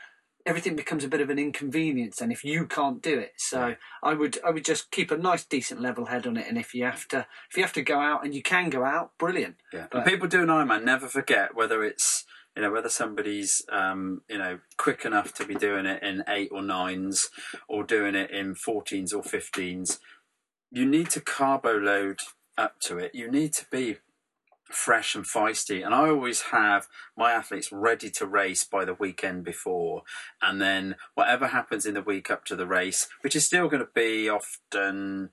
[0.49, 4.13] everything becomes a bit of an inconvenience and if you can't do it so i
[4.13, 6.83] would i would just keep a nice decent level head on it and if you
[6.83, 9.85] have to if you have to go out and you can go out brilliant Yeah,
[9.91, 14.37] But- and people doing Ironman never forget whether it's you know whether somebody's um, you
[14.37, 17.29] know quick enough to be doing it in eight or nines
[17.67, 19.99] or doing it in fourteens or fifteens.
[20.71, 22.19] You need to carbo load
[22.57, 23.11] up to it.
[23.13, 23.97] You need to be
[24.69, 25.85] fresh and feisty.
[25.85, 30.03] And I always have my athletes ready to race by the weekend before,
[30.41, 33.83] and then whatever happens in the week up to the race, which is still going
[33.83, 35.29] to be often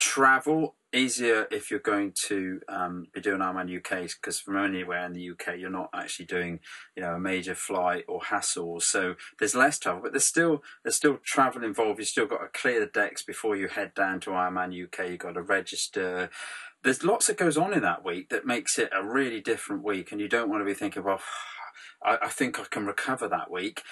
[0.00, 5.12] travel easier if you're going to um, be doing Ironman UK because from anywhere in
[5.12, 6.60] the UK you're not actually doing
[6.96, 8.80] you know a major flight or hassle.
[8.80, 11.98] So there's less travel but there's still there's still travel involved.
[11.98, 15.18] You've still got to clear the decks before you head down to Ironman UK you've
[15.18, 16.30] got to register
[16.84, 20.12] there's lots that goes on in that week that makes it a really different week
[20.12, 21.20] and you don't want to be thinking well
[22.04, 23.82] I, I think I can recover that week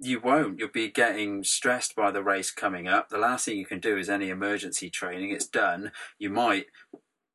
[0.00, 0.58] you won't.
[0.58, 3.08] You'll be getting stressed by the race coming up.
[3.08, 5.30] The last thing you can do is any emergency training.
[5.30, 5.92] It's done.
[6.18, 6.66] You might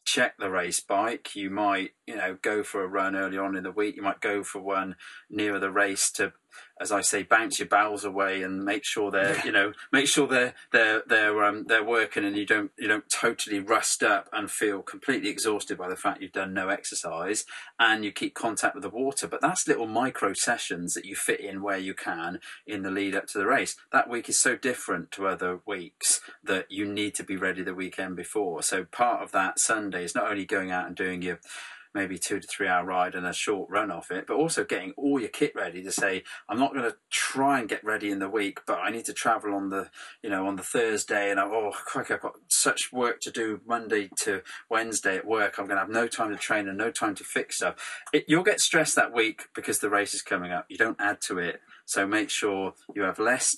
[0.06, 1.36] check the race bike.
[1.36, 3.96] You might, you know, go for a run early on in the week.
[3.96, 4.96] You might go for one
[5.30, 6.34] nearer the race to,
[6.80, 10.28] as I say, bounce your bowels away and make sure they're, you know, make sure
[10.28, 14.52] they're they're they're um they're working and you don't you don't totally rust up and
[14.52, 17.46] feel completely exhausted by the fact you've done no exercise
[17.80, 19.28] and you keep contact with the water.
[19.28, 23.16] But that's little micro sessions that you fit in where you can in the lead
[23.16, 23.76] up to the race.
[23.92, 27.74] That week is so different to other weeks that you need to be ready the
[27.74, 28.62] weekend before.
[28.62, 31.40] So part of that Sunday is not only going out and doing your
[31.96, 34.92] maybe two to three hour ride and a short run off it, but also getting
[34.98, 38.20] all your kit ready to say, I'm not going to try and get ready in
[38.20, 39.90] the week, but I need to travel on the,
[40.22, 43.62] you know, on the Thursday and I, oh, crikey, I've got such work to do
[43.66, 45.58] Monday to Wednesday at work.
[45.58, 48.04] I'm going to have no time to train and no time to fix stuff.
[48.14, 50.66] It, you'll get stressed that week because the race is coming up.
[50.70, 51.62] You don't add to it.
[51.86, 53.58] So make sure you have less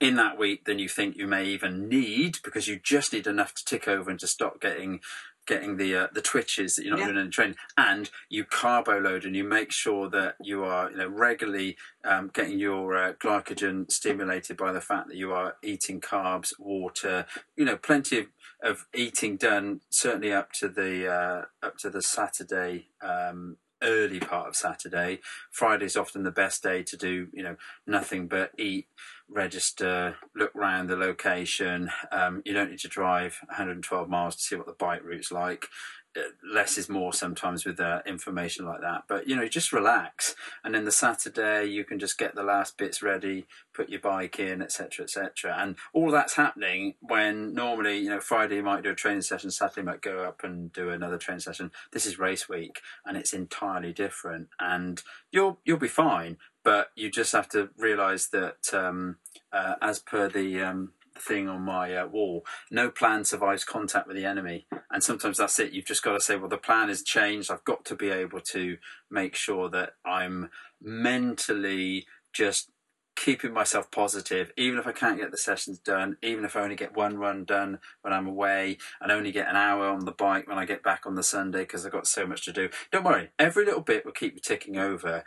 [0.00, 3.54] in that week than you think you may even need because you just need enough
[3.54, 5.00] to tick over and to stop getting
[5.48, 7.06] getting the uh, the twitches that you're not Yeah.
[7.06, 7.56] doing any training.
[7.76, 12.30] And you carbo load and you make sure that you are you know regularly um,
[12.32, 17.64] getting your uh, glycogen stimulated by the fact that you are eating carbs water you
[17.64, 18.26] know plenty of,
[18.62, 24.48] of eating done certainly up to the uh, up to the Saturday um, early part
[24.48, 25.20] of Saturday.
[25.50, 27.56] Friday is often the best day to do you know
[27.86, 28.86] nothing but eat
[29.28, 31.90] register, look round the location.
[32.10, 35.68] Um, you don't need to drive 112 miles to see what the bike route's like.
[36.16, 39.04] Uh, Less is more sometimes with uh, information like that.
[39.08, 42.78] But you know, just relax, and then the Saturday you can just get the last
[42.78, 45.54] bits ready, put your bike in, etc., etc.
[45.58, 49.50] And all that's happening when normally, you know, Friday you might do a training session,
[49.50, 51.70] Saturday might go up and do another training session.
[51.92, 56.38] This is race week, and it's entirely different, and you'll you'll be fine.
[56.68, 59.16] But you just have to realise that, um,
[59.50, 64.18] uh, as per the um, thing on my uh, wall, no plan survives contact with
[64.18, 64.66] the enemy.
[64.90, 65.72] And sometimes that's it.
[65.72, 67.50] You've just got to say, well, the plan has changed.
[67.50, 68.76] I've got to be able to
[69.10, 72.04] make sure that I'm mentally
[72.34, 72.70] just
[73.18, 76.76] keeping myself positive, even if I can't get the sessions done, even if I only
[76.76, 80.46] get one run done when I'm away and only get an hour on the bike
[80.46, 82.68] when I get back on the Sunday because I've got so much to do.
[82.92, 85.24] Don't worry, every little bit will keep you ticking over.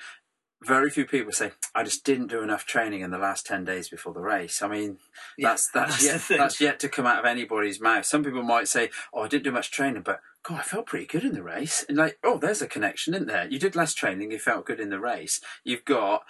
[0.63, 3.89] Very few people say, I just didn't do enough training in the last 10 days
[3.89, 4.61] before the race.
[4.61, 4.97] I mean,
[5.39, 8.05] that's, that's, that's yet, that's yet to come out of anybody's mouth.
[8.05, 11.05] Some people might say, Oh, I didn't do much training, but God, I felt pretty
[11.05, 11.85] good in the race.
[11.87, 13.47] And like, oh, there's a connection, isn't there?
[13.47, 15.39] You did less training, you felt good in the race.
[15.63, 16.23] You've got,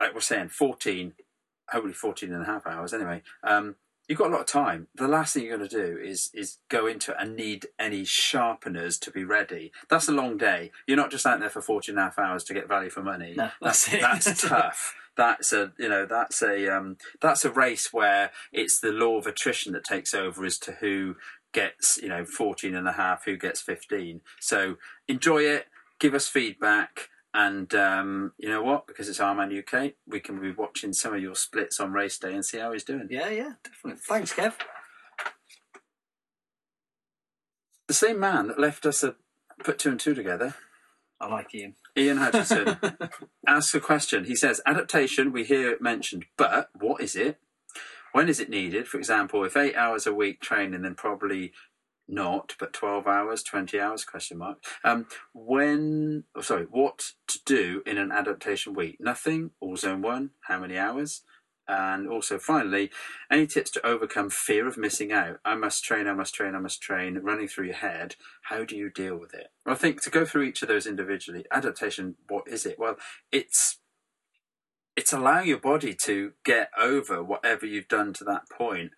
[0.00, 1.14] like we're saying, 14,
[1.70, 3.22] hopefully 14 and a half hours anyway.
[3.42, 3.76] Um,
[4.08, 4.88] you've got a lot of time.
[4.94, 8.04] The last thing you're going to do is is go into it and need any
[8.04, 9.70] sharpeners to be ready.
[9.88, 10.72] That's a long day.
[10.86, 13.02] You're not just out there for 14 and a half hours to get value for
[13.02, 13.34] money.
[13.36, 14.94] No, that's that's that's tough.
[15.16, 19.26] That's a you know that's a um, that's a race where it's the law of
[19.26, 21.16] attrition that takes over as to who
[21.52, 24.22] gets you know 14 and a half, who gets 15.
[24.40, 25.66] So enjoy it.
[25.98, 27.08] Give us feedback.
[27.38, 28.88] And um, you know what?
[28.88, 32.34] Because it's Ironman UK, we can be watching some of your splits on race day
[32.34, 33.06] and see how he's doing.
[33.08, 34.02] Yeah, yeah, definitely.
[34.04, 34.54] Thanks, Kev.
[37.86, 39.14] The same man that left us a
[39.62, 40.56] put two and two together,
[41.20, 41.76] I like Ian.
[41.96, 42.76] Ian Hutchinson,
[43.46, 44.24] asks a question.
[44.24, 47.38] He says, "Adaptation we hear it mentioned, but what is it?
[48.10, 48.88] When is it needed?
[48.88, 51.52] For example, if eight hours a week training, then probably
[52.08, 54.04] not, but twelve hours, twenty hours?
[54.04, 54.58] Question mark.
[54.82, 56.24] Um, when?
[56.34, 58.96] Oh, sorry, what to do in an adaptation week?
[58.98, 59.50] Nothing.
[59.60, 60.30] All zone one.
[60.42, 61.22] How many hours?
[61.70, 62.90] And also, finally,
[63.30, 65.38] any tips to overcome fear of missing out?
[65.44, 68.16] I must train, I must train, I must train, running through your head.
[68.44, 69.48] How do you deal with it?
[69.66, 72.78] Well, I think to go through each of those individually, adaptation, what is it?
[72.78, 72.96] Well,
[73.30, 73.80] it's
[74.96, 78.92] it's allowing your body to get over whatever you've done to that point.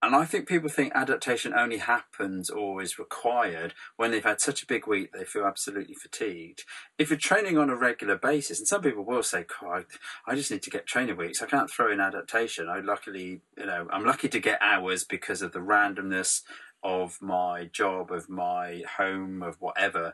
[0.00, 4.62] And I think people think adaptation only happens or is required when they've had such
[4.62, 6.62] a big week they feel absolutely fatigued.
[6.98, 10.62] If you're training on a regular basis, and some people will say, I just need
[10.62, 11.42] to get training weeks.
[11.42, 12.68] I can't throw in adaptation.
[12.68, 16.42] I luckily, you know, I'm lucky to get hours because of the randomness
[16.84, 20.12] of my job, of my home, of whatever.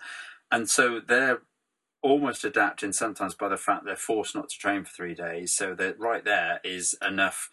[0.51, 1.43] And so they're
[2.01, 5.55] almost adapting sometimes by the fact they're forced not to train for three days.
[5.55, 7.51] So that right there is enough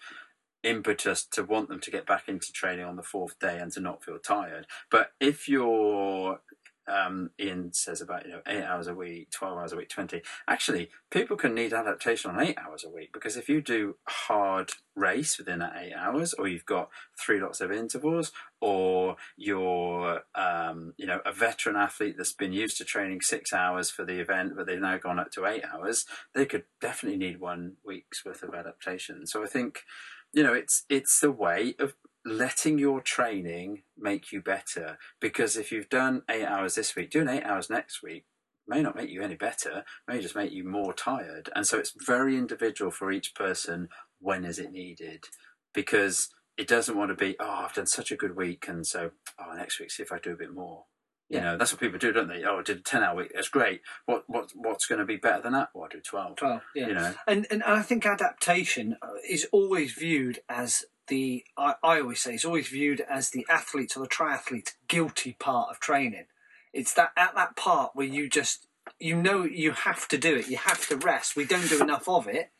[0.63, 3.79] impetus to want them to get back into training on the fourth day and to
[3.79, 4.67] not feel tired.
[4.89, 6.39] But if you're
[6.87, 10.21] um, Ian says about you know eight hours a week, twelve hours a week, twenty.
[10.47, 14.71] Actually, people can need adaptation on eight hours a week because if you do hard
[14.95, 20.93] race within that eight hours, or you've got three lots of intervals, or you're um,
[20.97, 24.53] you know a veteran athlete that's been used to training six hours for the event,
[24.55, 28.43] but they've now gone up to eight hours, they could definitely need one week's worth
[28.43, 29.25] of adaptation.
[29.27, 29.83] So I think
[30.33, 31.93] you know it's it's a way of
[32.25, 34.97] letting your training make you better.
[35.19, 38.25] Because if you've done eight hours this week doing eight hours next week
[38.67, 41.49] may not make you any better may just make you more tired.
[41.55, 43.89] And so it's very individual for each person
[44.19, 45.25] when is it needed.
[45.73, 49.11] Because it doesn't want to be oh i've done such a good week and so
[49.39, 50.83] oh next week see if i do a bit more
[51.31, 51.43] you Yeah.
[51.45, 53.49] know that's what people do don't they oh i did a 10 hour week that's
[53.49, 56.61] great what what what's going to be better than that well i do 12 Well,
[56.75, 56.87] yeah.
[56.87, 61.99] you know And, and I think adaptation uh, is always viewed as the, I, I
[61.99, 66.25] always say, it's always viewed as the athlete or the triathlete's guilty part of training.
[66.73, 68.67] It's that at that part where you just,
[68.99, 71.35] you know, you have to do it, you have to rest.
[71.35, 72.51] We don't do enough of it.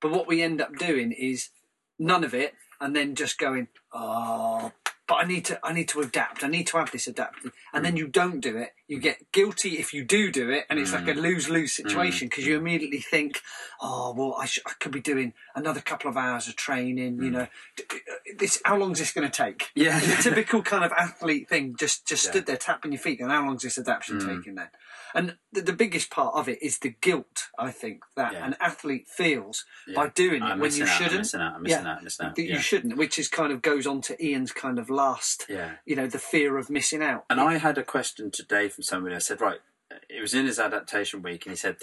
[0.00, 1.50] But what we end up doing is
[1.98, 4.72] none of it and then just going, oh,
[5.10, 6.44] but I need to, I need to adapt.
[6.44, 7.50] I need to have this adapted.
[7.74, 8.74] And then you don't do it.
[8.86, 10.66] You get guilty if you do do it.
[10.70, 11.20] And it's like a mm.
[11.20, 11.82] lose lose mm.
[11.82, 13.40] situation because you immediately think,
[13.80, 17.20] oh, well, I, sh- I could be doing another couple of hours of training.
[17.20, 17.32] You mm.
[17.32, 19.70] know, uh, this, how long is this going to take?
[19.74, 19.98] Yeah.
[19.98, 21.74] the typical kind of athlete thing.
[21.76, 22.30] Just, just Yeah.
[22.30, 23.18] stood there tapping your feet.
[23.18, 24.68] And how long is this adaptation taking then?
[25.14, 28.46] And the, the biggest part of it is the guilt, I think, that Yeah.
[28.46, 29.94] an athlete feels Yeah.
[29.96, 31.18] by doing it I'm when you out, I'm shouldn't.
[31.20, 31.90] missing out, I'm missing Yeah.
[31.92, 32.36] out, I'm missing out.
[32.36, 35.76] that you shouldn't, which is kind of goes on to Ian's kind of last, yeah
[35.84, 37.24] you know, the fear of missing out.
[37.30, 39.14] And I had a question today from somebody.
[39.14, 39.60] I said, right,
[40.08, 41.78] it was in his adaptation week, and he said,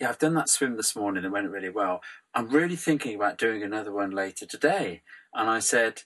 [0.00, 1.24] "Yeah, I've done that swim this morning.
[1.24, 2.02] It went really well.
[2.34, 5.02] I'm really thinking about doing another one later today."
[5.32, 6.02] And I said,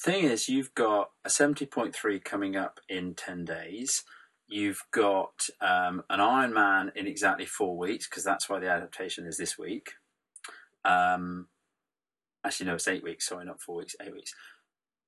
[0.00, 4.04] "Thing is, you've got a seventy point three coming up in ten days."
[4.48, 9.36] You've got um, an Ironman in exactly four weeks because that's why the adaptation is
[9.36, 9.92] this week.
[10.84, 11.48] Um,
[12.44, 13.28] actually, no, it's eight weeks.
[13.28, 14.34] Sorry, not four weeks, eight weeks.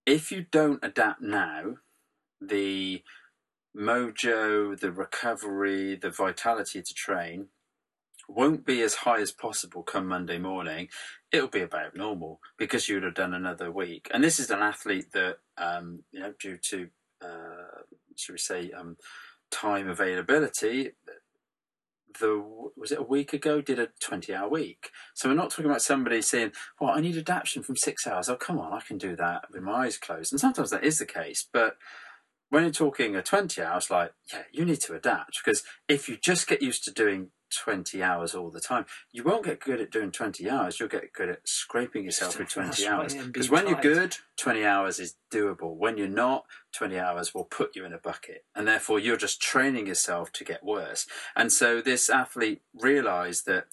[0.07, 1.76] If you don't adapt now,
[2.41, 3.03] the
[3.76, 7.49] mojo, the recovery, the vitality to train
[8.28, 10.89] won't be as high as possible come Monday morning.
[11.30, 14.09] It'll be about normal because you would have done another week.
[14.12, 16.89] And this is an athlete that, um, you know, due to,
[17.22, 17.82] uh,
[18.17, 18.97] should we say, um,
[19.51, 20.93] time availability,
[22.21, 24.91] the was it a week ago did a 20 hour week.
[25.14, 28.29] So we're not talking about somebody saying well i need adaptation from six hours.
[28.29, 30.33] Oh come on i can do that with my eyes closed.
[30.33, 31.77] And sometimes that is the case but
[32.49, 36.17] when you're talking a 20 hours like yeah you need to adapt because if you
[36.17, 38.86] just get used to doing 20 hours all the time.
[39.12, 42.49] You won't get good at doing 20 hours you'll get good at scraping yourself with
[42.49, 43.14] 20 hours.
[43.14, 45.76] because when you're good 20 hours is doable.
[45.76, 46.44] When you're not
[46.74, 50.44] 20 hours will put you in a bucket and therefore you're just training yourself to
[50.44, 51.07] get worse.
[51.34, 53.66] And so this athlete realized that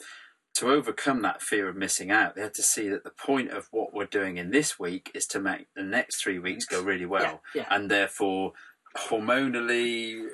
[0.55, 3.67] to overcome that fear of missing out, they had to see that the point of
[3.71, 7.07] what we're doing in this week is to make the next three weeks go really
[7.07, 7.41] well.
[7.55, 7.75] Yeah, yeah.
[7.75, 8.53] And therefore,
[8.97, 10.27] hormonally,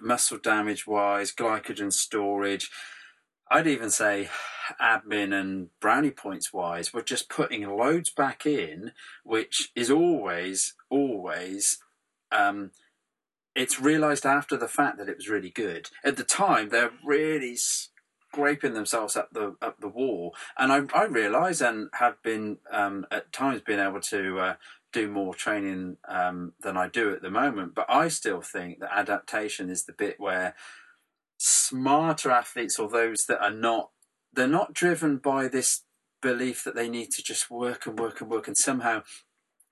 [0.00, 2.70] muscle damage wise, glycogen storage,
[3.50, 4.28] I'd even say
[4.80, 8.92] admin and brownie points wise, we're just putting loads back in,
[9.24, 11.78] which is always, always.
[12.32, 12.72] Um,
[13.54, 15.90] it's realised after the fact that it was really good.
[16.04, 20.34] At the time, they're really scraping themselves up the up the wall.
[20.58, 24.54] And I, I realise and have been um, at times been able to uh,
[24.96, 27.74] do more training um, than I do at the moment.
[27.74, 30.54] But I still think that adaptation is the bit where
[31.36, 33.90] smarter athletes or those that are not
[34.32, 35.84] they're not driven by this
[36.22, 39.02] belief that they need to just work and work and work and somehow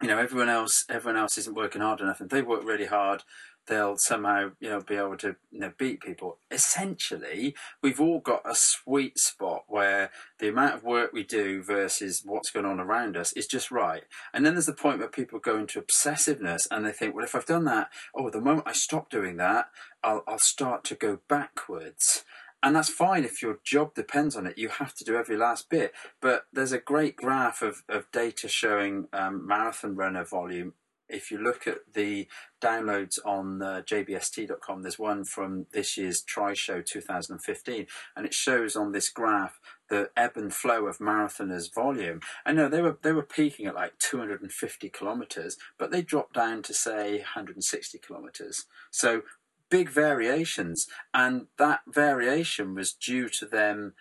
[0.02, 3.22] you know everyone else everyone else isn't working hard enough and they work really hard
[3.66, 8.42] they'll somehow you know be able to you know beat people essentially we've all got
[8.44, 13.16] a sweet spot where the amount of work we do versus what's going on around
[13.16, 16.84] us is just right and then there's the point where people go into obsessiveness and
[16.84, 19.68] they think well if i've done that oh the moment i stop doing that
[20.02, 22.24] i'll, I'll start to go backwards
[22.64, 24.56] and that's fine if your job depends on it.
[24.56, 25.92] You have to do every last bit.
[26.22, 30.72] But there's a great graph of, of data showing um, marathon runner volume
[31.14, 32.26] if you look at the
[32.60, 37.86] downloads on uh, jbst.com, there's one from this year's Tri Show 2015,
[38.16, 42.20] and it shows on this graph the ebb and flow of marathoners' volume.
[42.44, 46.62] I know they were they were peaking at like 250 kilometers, but they dropped down
[46.62, 48.66] to say 160 kilometers.
[48.90, 49.22] So
[49.70, 53.94] big variations, and that variation was due to them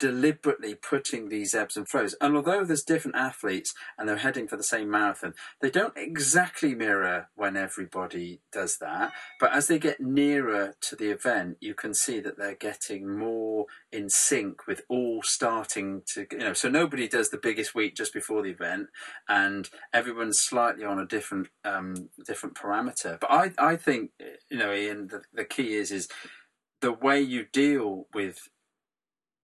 [0.00, 2.16] deliberately putting these ebbs and flows.
[2.20, 6.74] And although there's different athletes and they're heading for the same marathon, they don't exactly
[6.74, 9.12] mirror when everybody does that.
[9.38, 13.66] But as they get nearer to the event, you can see that they're getting more
[13.92, 18.14] in sync with all starting to, you know, so nobody does the biggest week just
[18.14, 18.88] before the event
[19.28, 23.20] and everyone's slightly on a different, um, different parameter.
[23.20, 24.12] But I, I think,
[24.50, 26.08] you know, Ian, the, the key is, is
[26.80, 28.48] the way you deal with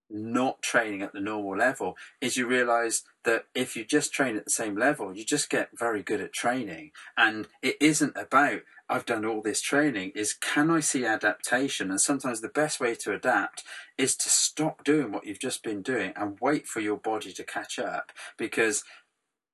[0.08, 4.44] not training at the normal level is you realize that if you just train at
[4.44, 6.92] the same level, you just get very good at training.
[7.16, 11.90] And it isn't about, I've done all this training, is can I see adaptation?
[11.90, 13.64] And sometimes the best way to adapt
[13.98, 17.44] is to stop doing what you've just been doing and wait for your body to
[17.44, 18.84] catch up because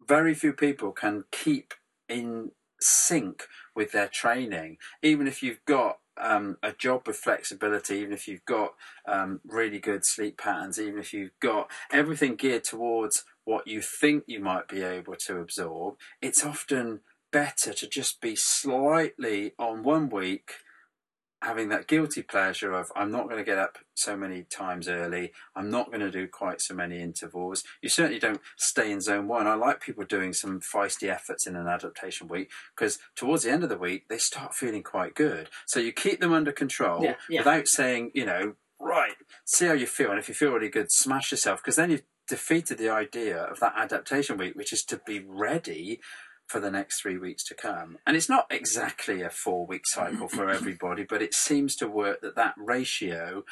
[0.07, 1.75] very few people can keep
[2.09, 2.51] in
[2.81, 3.45] sync
[3.75, 8.45] with their training, even if you've got um, a job with flexibility, even if you've
[8.45, 8.75] got
[9.07, 14.25] um, really good sleep patterns, even if you've got everything geared towards what you think
[14.27, 17.01] you might be able to absorb, it's often
[17.33, 20.53] better to just be slightly on one week
[21.43, 25.33] having that guilty pleasure of I'm not going to get up so many times early.
[25.57, 27.65] I'm not going to do quite so many intervals.
[27.83, 29.47] You certainly don't stay in zone one.
[29.47, 33.65] I like people doing some feisty efforts in an adaptation week because towards the end
[33.65, 35.51] of the week they start feeling quite good.
[35.67, 37.41] So you keep them under control Yeah, yeah.
[37.41, 39.15] without saying, you know, right,
[39.45, 42.03] see how you feel, and if you feel really good, smash yourself because then you've
[42.29, 46.01] defeated the idea of that adaptation week, which is to be ready
[46.53, 47.97] for the next three weeks to come.
[48.07, 52.21] And it's not exactly a four week cycle for everybody, but it seems to work
[52.21, 53.45] that that ratio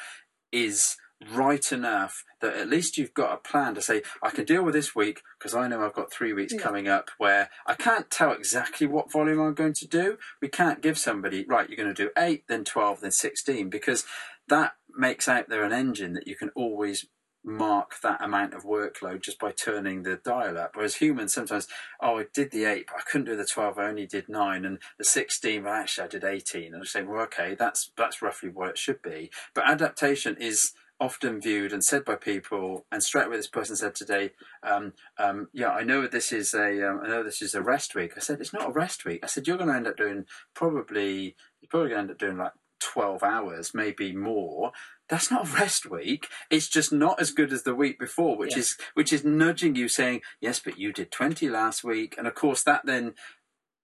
[0.51, 0.97] is
[1.33, 4.73] right enough that at least you've got a plan to say, I can deal with
[4.73, 6.61] this week because I know I've got three weeks Yeah.
[6.61, 10.17] coming up where I can't tell exactly what volume I'm going to do.
[10.41, 14.05] We can't give somebody, right, you're going to do eight, then 12, then 16, because
[14.47, 17.05] that makes out there an engine that you can always
[17.43, 20.71] mark that amount of workload just by turning the dial up.
[20.75, 21.67] Whereas humans sometimes,
[22.01, 24.65] oh, I did the eight, but I couldn't do the 12, I only did nine,
[24.65, 26.73] and the 16, well, actually I did 18.
[26.73, 29.31] And I say, well, okay, that's, that's roughly what it should be.
[29.53, 33.95] But adaptation is often viewed and said by people, and straight away this person said
[33.95, 34.31] today,
[34.61, 37.95] um, um, yeah, I know this is a, um, I know this is a rest
[37.95, 38.13] week.
[38.15, 39.21] I said, it's not a rest week.
[39.23, 42.19] I said, you're going to end up doing probably, you're probably going to end up
[42.19, 42.51] doing like
[42.81, 44.71] 12 hours, maybe more.
[45.09, 46.27] That's not a rest week.
[46.49, 48.59] It's just not as good as the week before, which Yeah.
[48.59, 52.15] is which is nudging you saying, yes, but you did 20 last week.
[52.17, 53.13] And of course that then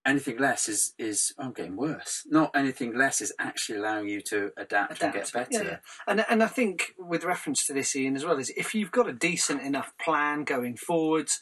[0.06, 2.24] anything less is is oh, I'm getting worse.
[2.28, 5.50] Not anything less is actually allowing you to adapt, and get better.
[5.52, 5.78] Yeah, yeah.
[6.08, 9.10] And and I think with reference to this, Ian, as well is if you've got
[9.10, 11.42] a decent enough plan going forwards,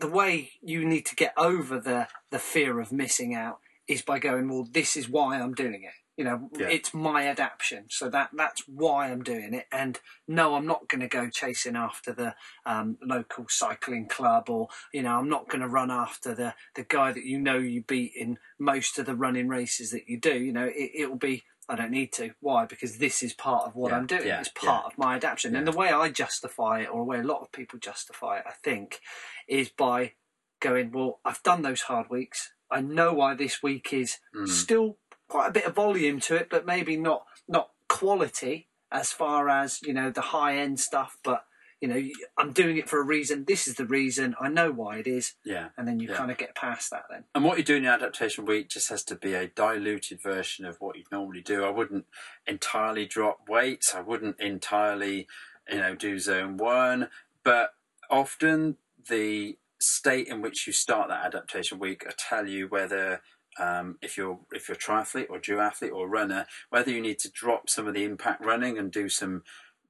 [0.00, 4.18] the way you need to get over the the fear of missing out is by
[4.18, 5.94] going, well, this is why I'm doing it.
[6.16, 6.68] You know, Yeah.
[6.68, 9.66] it's my adaptation, so that that's why I'm doing it.
[9.70, 14.68] And no, I'm not going to go chasing after the um, local cycling club, or
[14.94, 17.82] you know, I'm not going to run after the the guy that you know you
[17.82, 20.34] beat in most of the running races that you do.
[20.38, 21.44] You know, it, it will be.
[21.68, 22.30] I don't need to.
[22.40, 22.64] Why?
[22.64, 24.26] Because this is part of what Yeah, I'm doing.
[24.28, 25.56] yeah, it's part of my adaptation.
[25.56, 28.44] And the way I justify it, or the way a lot of people justify it,
[28.46, 29.00] I think,
[29.48, 30.12] is by
[30.60, 32.52] going, well, I've done those hard weeks.
[32.70, 34.48] I know why this week is Mm.
[34.48, 34.98] still
[35.28, 39.80] quite a bit of volume to it, but maybe not not quality as far as
[39.82, 41.18] you know the high end stuff.
[41.24, 41.44] But
[41.80, 42.02] you know,
[42.38, 43.44] I'm doing it for a reason.
[43.46, 44.34] This is the reason.
[44.40, 45.68] I know why it is, Yeah.
[45.76, 46.16] and then you Yeah.
[46.16, 47.04] kind of get past that.
[47.10, 50.22] Then And what you do in your adaptation week just has to be a diluted
[50.22, 51.64] version of what you'd normally do.
[51.64, 52.06] I wouldn't
[52.46, 53.94] entirely drop weights.
[53.94, 55.28] I wouldn't entirely,
[55.68, 57.10] you know, do zone one.
[57.42, 57.74] But
[58.08, 63.22] often the state in which you start that adaptation week will tell you whether
[63.58, 67.68] um, if you're if you're triathlete or duathlete or runner, whether you need to drop
[67.68, 69.42] some of the impact running and do some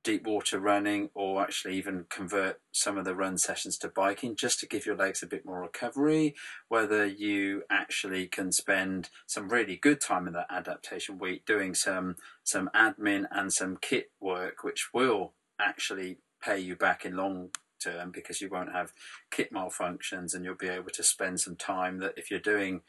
[0.07, 4.61] deep water running or actually even convert some of the run sessions to biking just
[4.61, 6.33] to give your legs a bit more recovery
[6.69, 12.15] whether you actually can spend some really good time in that adaptation week doing some
[12.45, 17.51] some admin and some kit work which will actually pay you back in long
[17.83, 18.93] term because you won't have
[19.33, 22.81] kit malfunctions and you'll be able to spend some time that if you're doing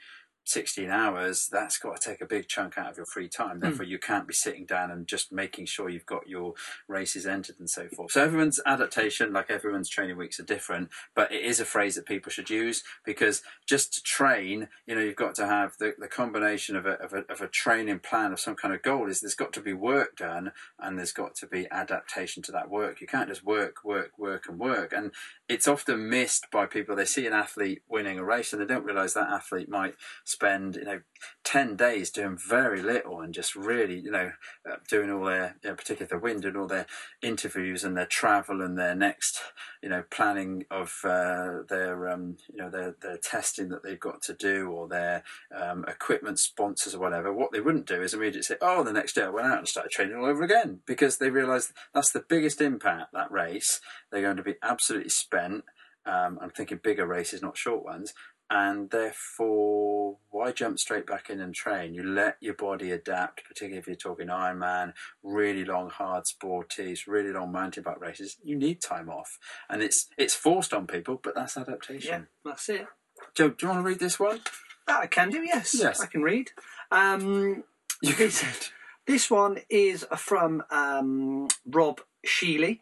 [0.49, 3.55] 16 hours that's got to take a big chunk out of your free time.
[3.55, 3.59] Hmm.
[3.59, 6.53] Therefore you can't be sitting down and just making sure you've got your
[6.87, 8.11] races entered and so forth.
[8.11, 12.05] So everyone's adaptation like everyone's training weeks are different but it is a phrase that
[12.05, 16.07] people should use because just to train you know you've got to have the, the
[16.07, 19.21] combination of a, of, a, of a training plan of some kind of goal is
[19.21, 23.01] there's got to be work done and there's got to be adaptation to that work.
[23.01, 24.93] You can't just work work work and work.
[24.93, 25.11] And
[25.47, 26.95] it's often missed by people.
[26.95, 29.95] They see an athlete winning a race and they don't realize that athlete might
[30.37, 30.99] spend you know
[31.45, 34.31] 10 days doing very little and just really you know
[34.69, 36.85] uh, doing all their you know, particularly they're wind and all their
[37.23, 39.41] interviews and their travel and their next
[39.81, 44.21] you know planning of uh, their um, you know their, their testing that they've got
[44.21, 45.23] to do or their
[45.59, 49.13] um, equipment sponsors or whatever what they wouldn't do is immediately say oh the next
[49.13, 52.23] day I went out and started training all over again because they realize that's the
[52.29, 53.81] biggest impact that race.
[54.11, 55.63] They're going to be absolutely spent.
[56.05, 58.13] Um, I'm thinking bigger races not short ones
[58.49, 63.77] and therefore why jump straight back in and train you let your body adapt particularly
[63.79, 68.81] if you're talking ironman really long hard sportives really long mountain bike races you need
[68.81, 69.37] time off
[69.69, 72.87] and it's it's forced on people but that's adaptation yeah, that's it.
[73.35, 74.39] Joe, do you want to read this one
[74.87, 75.41] That I can do.
[75.43, 75.99] Yes, Yes.
[75.99, 76.51] I can read.
[76.91, 77.63] Um,
[78.01, 78.71] you can This-
[79.07, 82.81] This one is from um, Rob Sheely.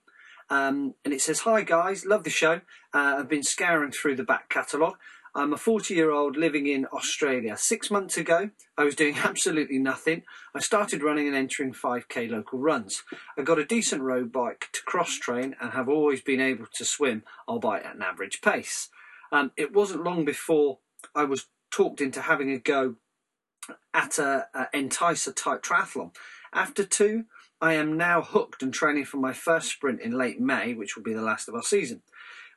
[0.49, 2.61] Um, and it says, Hi guys, love the show.
[2.93, 4.97] Uh, I've been scouring through the back catalogue.
[5.37, 7.57] I'm a 40 year old living in Australia.
[7.57, 10.23] Six months ago, I was doing absolutely nothing.
[10.55, 13.03] I started running and entering 5k local runs.
[13.37, 16.85] I got a decent road bike to cross train and have always been able to
[16.85, 18.89] swim, albeit at an average pace.
[19.29, 20.79] Um, it wasn't long before
[21.13, 22.95] I was talked into having a go
[23.93, 26.15] at a, a Enticer type triathlon.
[26.53, 27.25] After two,
[27.59, 31.03] I am now hooked and training for my first sprint in late May, which will
[31.03, 32.03] be the last of our season.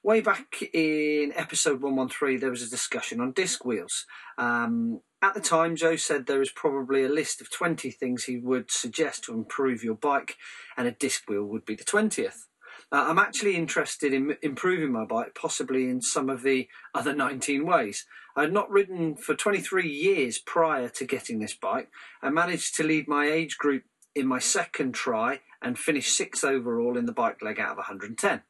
[0.08, 4.06] Way back in episode 113, there was a discussion on disc wheels.
[4.38, 8.38] Um, at the time, Joe said there is probably a list of 20 things he
[8.38, 10.36] would suggest to improve your bike,
[10.78, 12.46] and a disc wheel would be the 20th.
[12.90, 17.66] Uh, I'm actually interested in improving my bike, possibly in some of the other 19
[17.66, 18.06] ways.
[18.34, 21.90] I had not ridden for 23 years prior to getting this bike.
[22.22, 23.82] I managed to lead my age group
[24.14, 28.40] in my second try and finish sixth overall in the bike leg out of 110.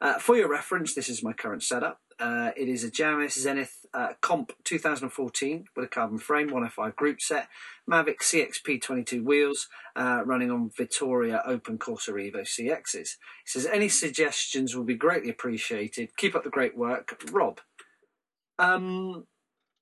[0.00, 2.00] Uh, for your reference, this is my current setup.
[2.18, 7.20] Uh, it is a Jamis Xenith uh, Comp 2014 with a carbon frame, 105 group
[7.20, 7.48] set,
[7.90, 12.94] Mavic CXP 22 wheels, uh, running on Vittoria Open Corsa Evo CXs.
[12.94, 13.08] It
[13.46, 16.16] says any suggestions will be greatly appreciated.
[16.16, 17.60] Keep up the great work, Rob.
[18.58, 19.26] Um,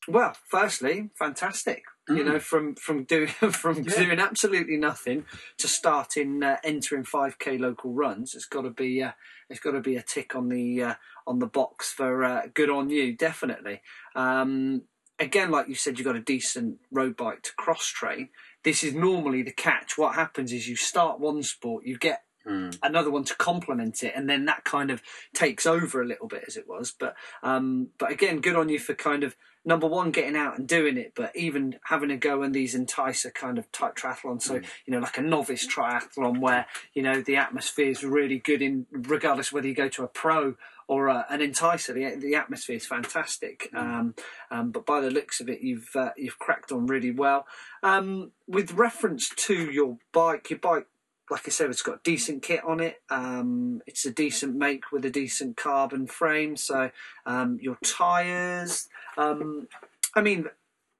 [0.08, 1.82] well, firstly, fantastic.
[2.08, 3.28] You know, from from doing
[3.62, 4.04] from Yeah.
[4.04, 5.24] doing absolutely nothing
[5.58, 9.12] to starting uh, entering 5k local runs, it's got to be uh,
[9.50, 10.94] it's got to be a tick on the uh,
[11.26, 13.82] on the box for uh, good on you, definitely.
[14.14, 14.82] Um,
[15.18, 18.30] again, like you said, you've got a decent road bike to cross train.
[18.64, 19.98] This is normally the catch.
[19.98, 22.78] What happens is you start one sport, you get Mm.
[22.82, 25.02] another one to complement it, and then that kind of
[25.34, 26.94] takes over a little bit as it was.
[26.98, 29.36] But um, but again, good on you for kind of
[29.68, 33.32] number one getting out and doing it, but even having a go in these enticer
[33.32, 34.42] kind of type triathlons.
[34.42, 34.54] So
[34.86, 38.86] you know, like a novice triathlon where you know the atmosphere is really good in
[38.90, 40.54] regardless whether you go to a pro
[40.88, 41.92] or uh, an enticer.
[41.92, 43.68] The, the atmosphere is fantastic.
[43.74, 44.14] Um,
[44.50, 47.46] um, but by the looks of it, you've uh, you've cracked on really well.
[47.82, 50.86] Um, with reference to your bike, your bike
[51.30, 53.02] like I said, it's got decent kit on it.
[53.10, 56.56] Um, it's a decent make with a decent carbon frame.
[56.56, 56.90] So
[57.26, 59.68] um, your tyres, um,
[60.14, 60.46] I mean,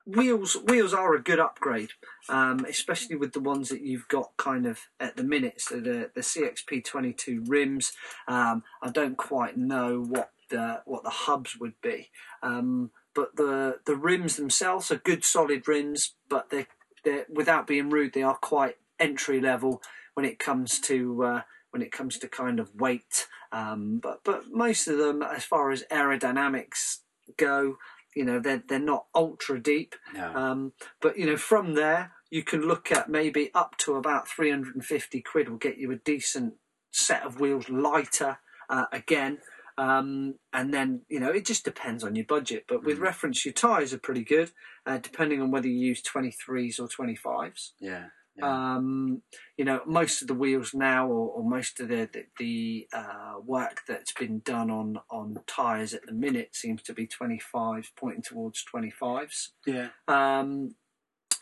[0.07, 1.91] wheels wheels are a good upgrade,
[2.29, 5.61] um, especially with the ones that you've got kind of at the minute.
[5.61, 7.93] So the the CXP twenty two rims.
[8.27, 12.11] Um, I don't quite know what the what the hubs would be,
[12.43, 16.67] um, but the the rims themselves are good solid rims, but they
[17.05, 19.81] they without being rude, they are quite entry level
[20.19, 23.29] when it comes to uh, when it comes to kind of weight.
[23.53, 26.97] Um, but but most of them, as far as aerodynamics
[27.37, 27.77] go,
[28.17, 29.95] you know they're they're not ultra deep.
[30.13, 30.33] Yeah.
[30.33, 35.23] Um, but you know from there you can look at maybe up to about 350
[35.23, 36.55] quid will get you a decent
[36.91, 38.39] set of wheels lighter
[38.69, 39.39] uh, again.
[39.79, 42.65] Um, and then you know it just depends on your budget.
[42.67, 44.51] But with reference, your tyres are pretty good,
[44.85, 47.71] uh, depending on whether you use 23s or 25s.
[47.79, 48.07] yeah.
[48.39, 48.75] Yeah.
[48.77, 49.23] Um,
[49.57, 53.35] you know, most of the wheels now, or, or most of the the, the uh,
[53.45, 58.23] work that's been done on on tyres at the minute seems to be 25, pointing
[58.23, 59.49] towards 25s.
[59.67, 59.89] yeah.
[60.07, 60.75] Um,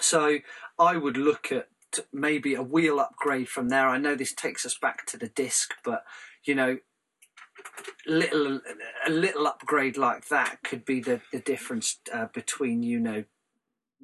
[0.00, 0.38] so
[0.78, 1.68] I would look at
[2.12, 3.88] maybe a wheel upgrade from there.
[3.88, 6.04] I know this takes us back to the disc, but
[6.44, 6.78] you know,
[8.06, 8.60] little
[9.06, 13.24] a little upgrade like that could be the the difference uh, between you know,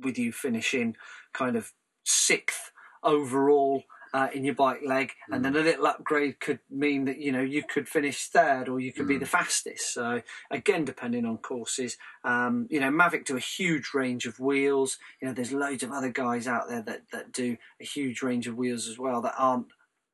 [0.00, 0.96] with you finishing
[1.32, 1.72] kind of
[2.04, 2.71] sixth
[3.02, 3.84] overall.
[4.14, 7.40] Uh, in your bike leg, and then a little upgrade could mean that you know
[7.40, 9.94] you could finish third, or you could be the fastest.
[9.94, 14.98] So again, depending on courses, um, you know, Mavic do a huge range of wheels.
[15.22, 18.46] You know, there's loads of other guys out there that, that do a huge range
[18.46, 19.68] of wheels as well that aren't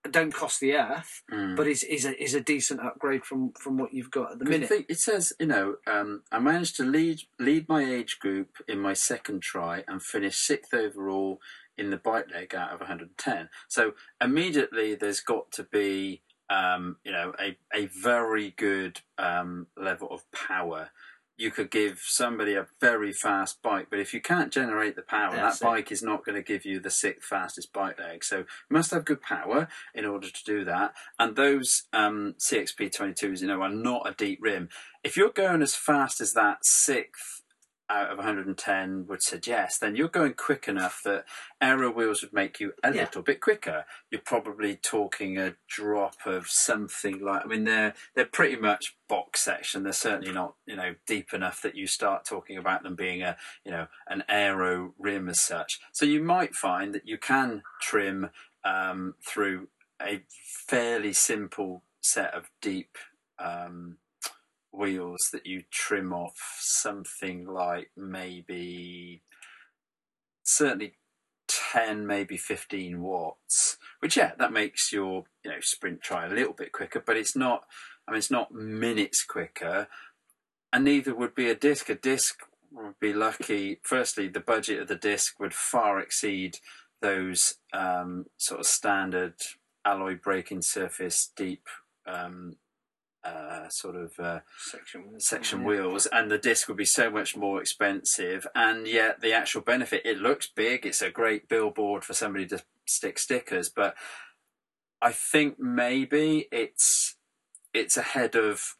[0.09, 1.57] don't cost the earth, Mm.
[1.57, 4.45] but is is a is a decent upgrade from from what you've got at the
[4.45, 4.68] minute.
[4.68, 8.78] think it says, you know, um, I managed to lead lead my age group in
[8.78, 11.41] my second try and finish sixth overall
[11.79, 13.49] in the bike leg out of 110.
[13.68, 20.09] So immediately there's got to be, um, you know, a, a very good um, level
[20.11, 20.91] of power.
[21.37, 25.37] You could give somebody a very fast bike, but if you can't generate the power,
[25.37, 25.68] That's that it.
[25.68, 28.24] bike is not going to give you the sixth fastest bike leg.
[28.24, 30.95] So you must have good power in order to do that.
[31.16, 34.68] And those um, CXP 22s, you know, are not a deep rim.
[35.05, 37.43] If you're going as fast as that sixth
[37.91, 41.24] out of 110 would suggest, then you're going quick enough that
[41.61, 43.03] aero wheels would make you a Yeah.
[43.03, 43.86] little bit quicker.
[44.11, 49.41] You're probably talking a drop of something like, I mean, they're they're pretty much box
[49.41, 49.82] section.
[49.84, 53.36] They're certainly not, you know, deep enough that you start talking about them being a,
[53.64, 55.80] you know, an aero rim as such.
[55.93, 58.30] So you might find that you can trim
[58.64, 59.68] um, through
[60.01, 60.22] a
[60.66, 62.99] fairly simple set of deep
[63.39, 63.97] um,
[64.73, 69.23] wheels that you trim off something like maybe
[70.43, 70.95] certainly
[71.49, 76.53] 10 maybe 15 watts which yeah that makes your you know sprint try a little
[76.53, 77.64] bit quicker but it's not
[78.07, 79.89] i mean it's not minutes quicker
[80.73, 81.89] and neither would be a disc.
[81.89, 82.41] A disc
[82.71, 83.81] would be lucky.
[83.83, 86.59] Firstly the budget of the disc would far exceed
[87.01, 89.35] those um, sort of standard
[89.85, 91.66] alloy braking surface deep
[92.07, 92.57] um,
[93.25, 95.66] uh, sort of uh, Section section yeah.
[95.66, 100.03] wheels and the disc would be so much more expensive and yet the actual benefit
[100.05, 103.95] it looks big it's a great billboard for somebody to stick stickers but
[105.03, 107.16] i think maybe it's
[107.75, 108.77] it's ahead of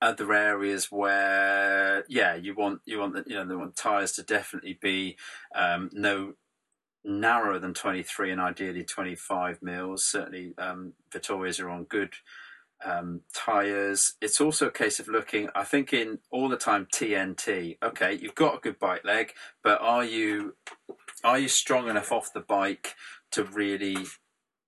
[0.00, 4.22] other areas where yeah you want you want the, you know the want tires to
[4.22, 5.16] definitely be
[5.54, 6.34] um, no
[7.06, 10.04] narrower than 23 and ideally 25 mils.
[10.04, 12.14] Certainly, um, Vittoria's are on good
[12.84, 14.14] um, tires.
[14.20, 17.78] It's also a case of looking, I think, in all the time TNT.
[17.82, 20.56] Okay, you've got a good bike leg, but are you
[21.24, 22.94] are you strong enough off the bike
[23.32, 24.06] to really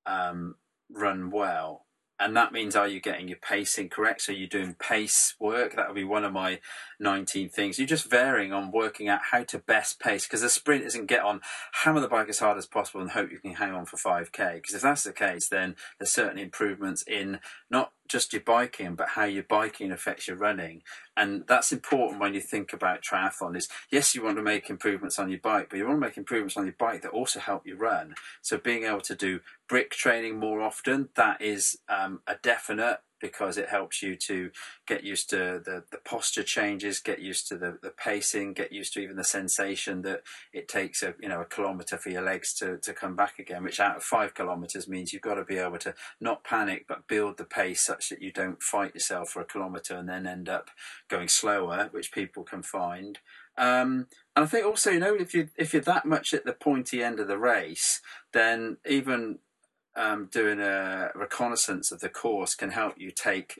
[0.06, 0.56] um,
[0.90, 1.86] run well?
[2.20, 4.22] and that means are you getting your pacing correct?
[4.22, 5.76] So you're doing pace work.
[5.76, 6.60] That would be one of my
[7.00, 7.78] 19 things.
[7.78, 11.22] You're just varying on working out how to best pace because the sprint isn't get
[11.22, 11.40] on,
[11.72, 14.54] hammer the bike as hard as possible and hope you can hang on for 5k.
[14.54, 17.40] Because if that's the case, then there's certain improvements in
[17.70, 20.82] not just your biking, but how your biking affects your running.
[21.16, 25.18] And that's important when you think about triathlon is yes, you want to make improvements
[25.18, 27.66] on your bike, but you want to make improvements on your bike that also help
[27.66, 28.14] you run.
[28.40, 33.58] So being able to do brick training more often, that is um, a definite because
[33.58, 34.50] it helps you to
[34.86, 38.92] get used to the, the posture changes, get used to the, the pacing, get used
[38.94, 42.54] to even the sensation that it takes a you know a kilometre for your legs
[42.54, 45.58] to, to come back again, which out of five kilometres means you've got to be
[45.58, 49.40] able to not panic but build the pace such that you don't fight yourself for
[49.40, 50.70] a kilometre and then end up
[51.08, 53.18] going slower, which people can find.
[53.56, 54.06] Um,
[54.36, 57.02] and I think also, you know, if you if you're that much at the pointy
[57.02, 58.00] end of the race,
[58.32, 59.40] then even
[59.98, 63.58] um, doing a reconnaissance of the course can help you take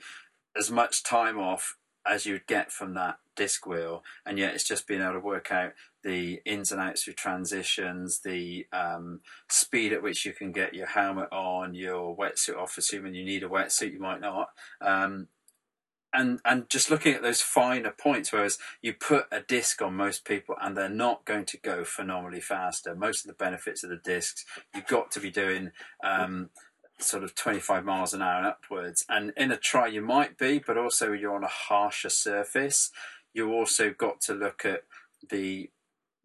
[0.57, 1.75] as much time off
[2.07, 5.51] as you'd get from that disc wheel, and yet it's just being able to work
[5.51, 5.73] out
[6.03, 9.19] the ins and outs of transitions, the um,
[9.49, 13.43] speed at which you can get your helmet on, your wetsuit off, assuming you need
[13.43, 14.49] a wetsuit, you might not,
[14.81, 15.27] um,
[16.13, 20.25] and and just looking at those finer points whereas you put a disc on most
[20.25, 22.95] people and they're not going to go phenomenally faster.
[22.95, 25.71] Most of the benefits of the discs you've got to be doing
[26.03, 26.49] um,
[26.99, 29.05] sort of 25 miles an hour and upwards.
[29.07, 32.91] And in a tri you might be but also you're on a harsher surface.
[33.33, 34.83] You also got to look at
[35.29, 35.69] the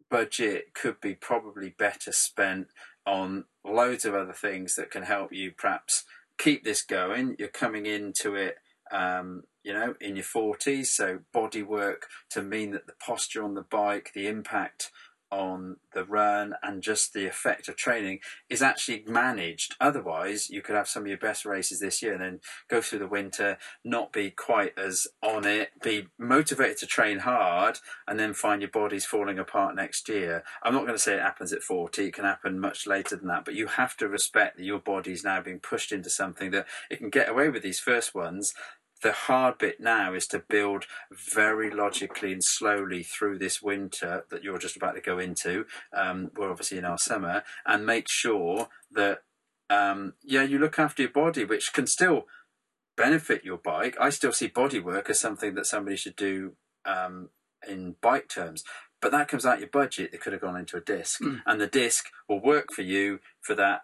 [0.09, 2.67] budget could be probably better spent
[3.05, 6.05] on loads of other things that can help you perhaps
[6.37, 7.35] keep this going.
[7.37, 8.57] You're coming into it
[8.91, 10.87] um, you know, in your 40s.
[10.87, 14.91] So, body work to mean that the posture on the bike, the impact
[15.31, 19.75] on the run, and just the effect of training is actually managed.
[19.81, 22.39] Otherwise, you could have some of your best races this year and then
[22.69, 27.79] go through the winter, not be quite as on it, be motivated to train hard,
[28.07, 30.43] and then find your body's falling apart next year.
[30.63, 33.27] I'm not going to say it happens at 40, it can happen much later than
[33.27, 36.67] that, but you have to respect that your body's now being pushed into something that
[36.89, 38.53] it can get away with these first ones
[39.05, 44.43] the hard bit now is to build very logically and slowly through this winter that
[44.43, 45.67] you're just about to go into.
[45.95, 49.19] Um, we're obviously in our summer, and make sure that
[49.69, 52.25] um, yeah, you look after your body, which can still
[52.97, 53.95] benefit your bike.
[54.01, 56.53] I still see body work as something that somebody should do
[56.83, 57.29] um,
[57.67, 58.63] in bike terms.
[59.03, 60.15] But that comes out your budget.
[60.15, 61.43] It could have gone into a disc, mm.
[61.45, 63.81] and the disc will work for you for that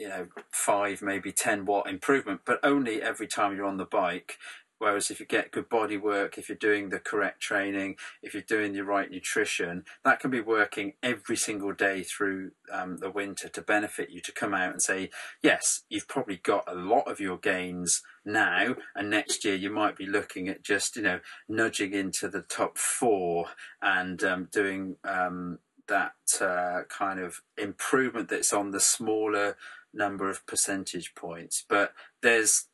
[0.00, 4.38] you know five maybe 10 watt improvement but only every time you're on the bike.
[4.78, 8.42] Whereas if you get good body work if you're doing the correct training if you're
[8.42, 13.50] doing the right nutrition that can be working every single day through um, the winter
[13.50, 15.10] to benefit you to come out and say
[15.42, 19.98] yes you've probably got a lot of your gains now and next year you might
[19.98, 23.48] be looking at just you know nudging into the top four
[23.82, 25.58] and um, doing um,
[25.90, 29.56] that uh, kind of improvement that's on the smaller
[29.92, 31.64] number of percentage points.
[31.68, 32.66] But there's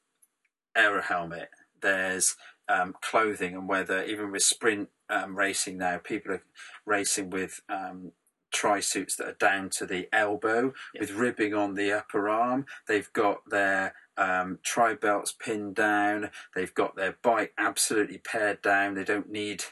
[0.76, 1.48] aero helmet,
[1.80, 2.36] there's
[2.68, 4.04] um, clothing and weather.
[4.04, 6.42] Even with sprint um, racing now, people are
[6.84, 8.12] racing with um,
[8.52, 12.66] tri suits that are down to the elbow with ribbing on the upper arm.
[12.88, 16.30] They've got their um, tri belts pinned down.
[16.54, 18.94] They've got their bike absolutely pared down.
[18.94, 19.64] They don't need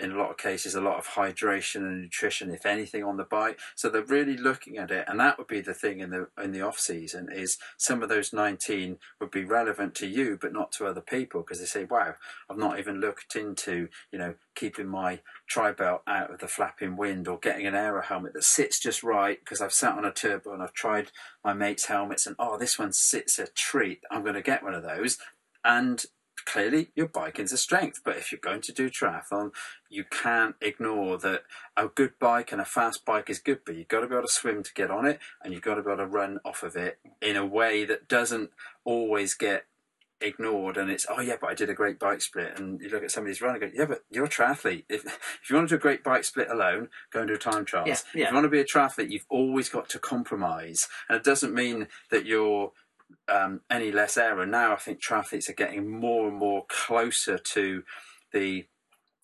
[0.00, 3.24] in a lot of cases a lot of hydration and nutrition if anything on the
[3.24, 6.28] bike so they're really looking at it and that would be the thing in the
[6.42, 10.52] in the off season is some of those 19 would be relevant to you but
[10.52, 12.14] not to other people because they say wow
[12.48, 16.96] I've not even looked into you know keeping my tri belt out of the flapping
[16.96, 20.12] wind or getting an aero helmet that sits just right because I've sat on a
[20.12, 21.10] turbo and I've tried
[21.44, 24.00] my mates helmets and oh this one sits a treat.
[24.10, 25.18] I'm going to get one of those.
[25.64, 26.04] And
[26.44, 28.00] clearly your biking's a strength.
[28.04, 29.52] But if you're going to do triathlon,
[29.88, 31.42] you can't ignore that
[31.76, 34.26] a good bike and a fast bike is good, but you've got to be able
[34.26, 36.62] to swim to get on it, and you've got to be able to run off
[36.62, 38.50] of it in a way that doesn't
[38.84, 39.66] always get
[40.20, 43.02] ignored and it's oh yeah but I did a great bike split and you look
[43.02, 45.74] at somebody's running and go yeah but you're a triathlete if, if you want to
[45.74, 48.24] do a great bike split alone go and do time trials yeah, yeah.
[48.24, 51.54] if you want to be a triathlete you've always got to compromise and it doesn't
[51.54, 52.72] mean that you're
[53.28, 54.44] um, any less aero.
[54.44, 57.82] Now I think triathletes are getting more and more closer to
[58.32, 58.66] the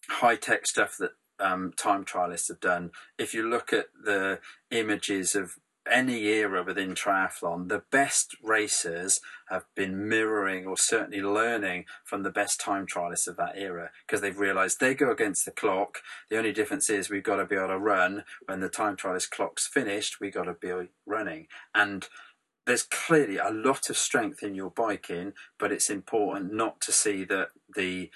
[0.08, 2.90] high tech stuff that um, time trialists have done.
[3.18, 5.56] If you look at the images of
[5.90, 12.30] any era within triathlon, the best racers have been mirroring or certainly learning from the
[12.30, 15.98] best time trialists of that era because they've realised they go against the clock.
[16.28, 19.30] The only difference is we've got to be able to run when the time trialist
[19.30, 20.20] clock's finished.
[20.20, 20.72] We've got to be
[21.06, 22.08] running and
[22.66, 27.24] there's clearly a lot of strength in your biking, but it's important not to see
[27.24, 28.10] that the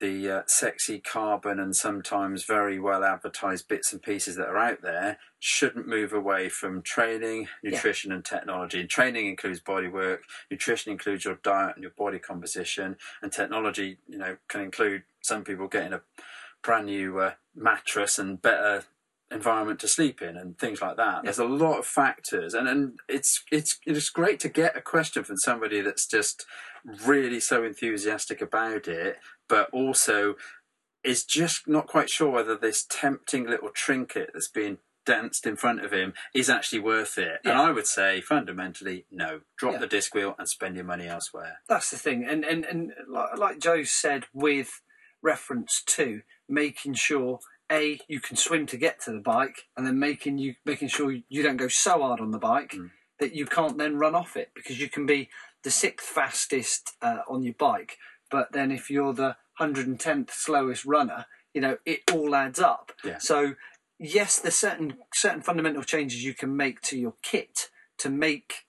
[0.00, 4.80] the uh, sexy carbon and sometimes very well advertised bits and pieces that are out
[4.80, 8.16] there shouldn't move away from training, nutrition, yeah.
[8.16, 8.80] and technology.
[8.80, 13.98] And training includes body work, nutrition includes your diet and your body composition, and technology,
[14.08, 16.00] you know, can include some people getting a
[16.62, 18.84] brand new uh, mattress and better
[19.30, 21.16] environment to sleep in and things like that.
[21.16, 21.20] Yeah.
[21.24, 25.24] There's a lot of factors, and and it's it's it's great to get a question
[25.24, 26.44] from somebody that's just
[27.04, 29.18] really so enthusiastic about it,
[29.48, 30.34] but also
[31.02, 35.82] is just not quite sure whether this tempting little trinket that's being danced in front
[35.82, 37.40] of him is actually worth it.
[37.44, 37.52] Yeah.
[37.52, 39.40] And I would say fundamentally, no.
[39.56, 39.78] Drop yeah.
[39.78, 41.58] the disc wheel and spend your money elsewhere.
[41.68, 42.24] That's the thing.
[42.24, 42.92] And and and
[43.36, 44.82] like Joe said, with
[45.22, 47.40] reference to making sure
[47.70, 51.16] a you can swim to get to the bike, and then making you making sure
[51.28, 52.90] you don't go so hard on the bike mm.
[53.18, 55.28] that you can't then run off it because you can be
[55.62, 57.98] the sixth fastest uh, on your bike,
[58.30, 62.92] but then if you're the 110th slowest runner, you know it all adds up.
[63.04, 63.18] Yeah.
[63.18, 63.54] So
[63.98, 67.68] yes, there's certain certain fundamental changes you can make to your kit
[67.98, 68.66] to make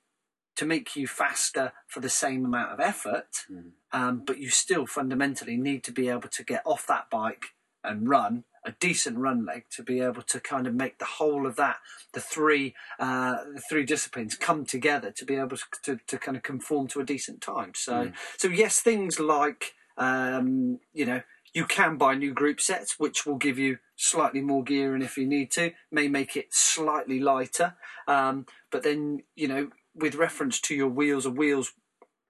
[0.58, 3.72] to make you faster for the same amount of effort, mm.
[3.94, 7.46] um, but you still fundamentally need to be able to get off that bike
[7.84, 11.48] and run a decent run leg to be able to kind of make the whole
[11.48, 11.78] of that
[12.14, 16.38] the three uh, the three disciplines come together to be able to, to, to kind
[16.38, 18.14] of conform to a decent time so mm.
[18.38, 21.22] so yes things like um, you know
[21.54, 25.18] you can buy new group sets which will give you slightly more gear and if
[25.18, 27.76] you need to may make it slightly lighter
[28.08, 31.74] um, but then you know with reference to your wheels or wheels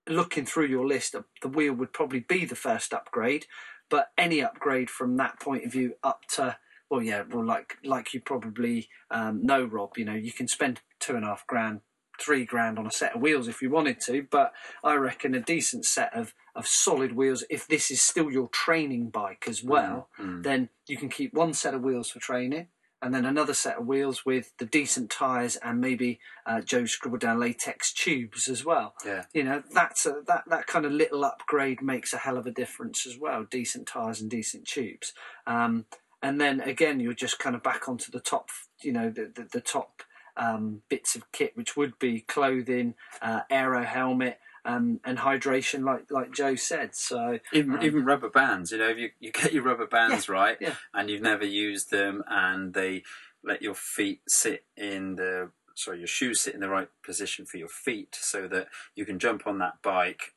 [0.10, 3.46] looking through your list the wheel would probably be the first upgrade
[3.92, 6.58] but any upgrade from that point of view up to
[6.90, 9.98] well, yeah, well, like like you probably um, know, Rob.
[9.98, 11.80] You know, you can spend two and a half grand,
[12.20, 14.52] three grand on a set of wheels if you wanted to, but
[14.84, 17.46] I reckon a decent set of of solid wheels.
[17.50, 21.54] If this is still your training bike as well, mm, then you can keep one
[21.54, 22.68] set of wheels for training
[23.02, 27.22] and then another set of wheels with the decent tyres and maybe uh, Joe scribbled
[27.22, 28.94] down latex tubes as well.
[29.06, 32.46] Yeah, you know that's a, that that kind of little upgrade makes a hell of
[32.46, 33.46] a difference as well.
[33.50, 35.14] Decent tyres and decent tubes,
[35.48, 35.86] um,
[36.22, 38.50] and then again you're just kind of back onto the top,
[38.82, 40.04] you know, the the, the top
[40.38, 46.12] um, bits of kit, which would be clothing, uh, aero helmet um, and hydration, like
[46.12, 46.96] like Joe said.
[46.96, 50.28] So even um, even rubber bands, you know, if you you get your rubber bands
[50.28, 50.76] yeah, right, yeah.
[50.94, 53.04] and you've never used them, and they
[53.44, 57.58] let your feet sit in the sorry, your shoes sit in the right position for
[57.58, 60.34] your feet so that you can jump on that bike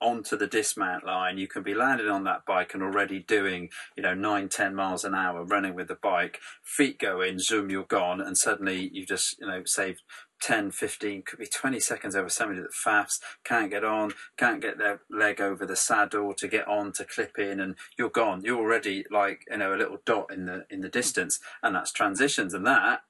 [0.00, 1.38] onto the dismount line.
[1.38, 5.04] You can be landing on that bike and already doing, you know, nine, ten miles
[5.04, 6.38] an hour running with the bike.
[6.62, 10.02] Feet go in, zoom, you're gone, and suddenly you've just, you know, saved
[10.40, 14.78] 10, 15, could be 20 seconds over somebody that faffs, can't get on, can't get
[14.78, 18.42] their leg over the saddle to get on to clip in, and you're gone.
[18.44, 21.92] You're already like, you know, a little dot in the in the distance, and that's
[21.92, 23.02] transitions, and that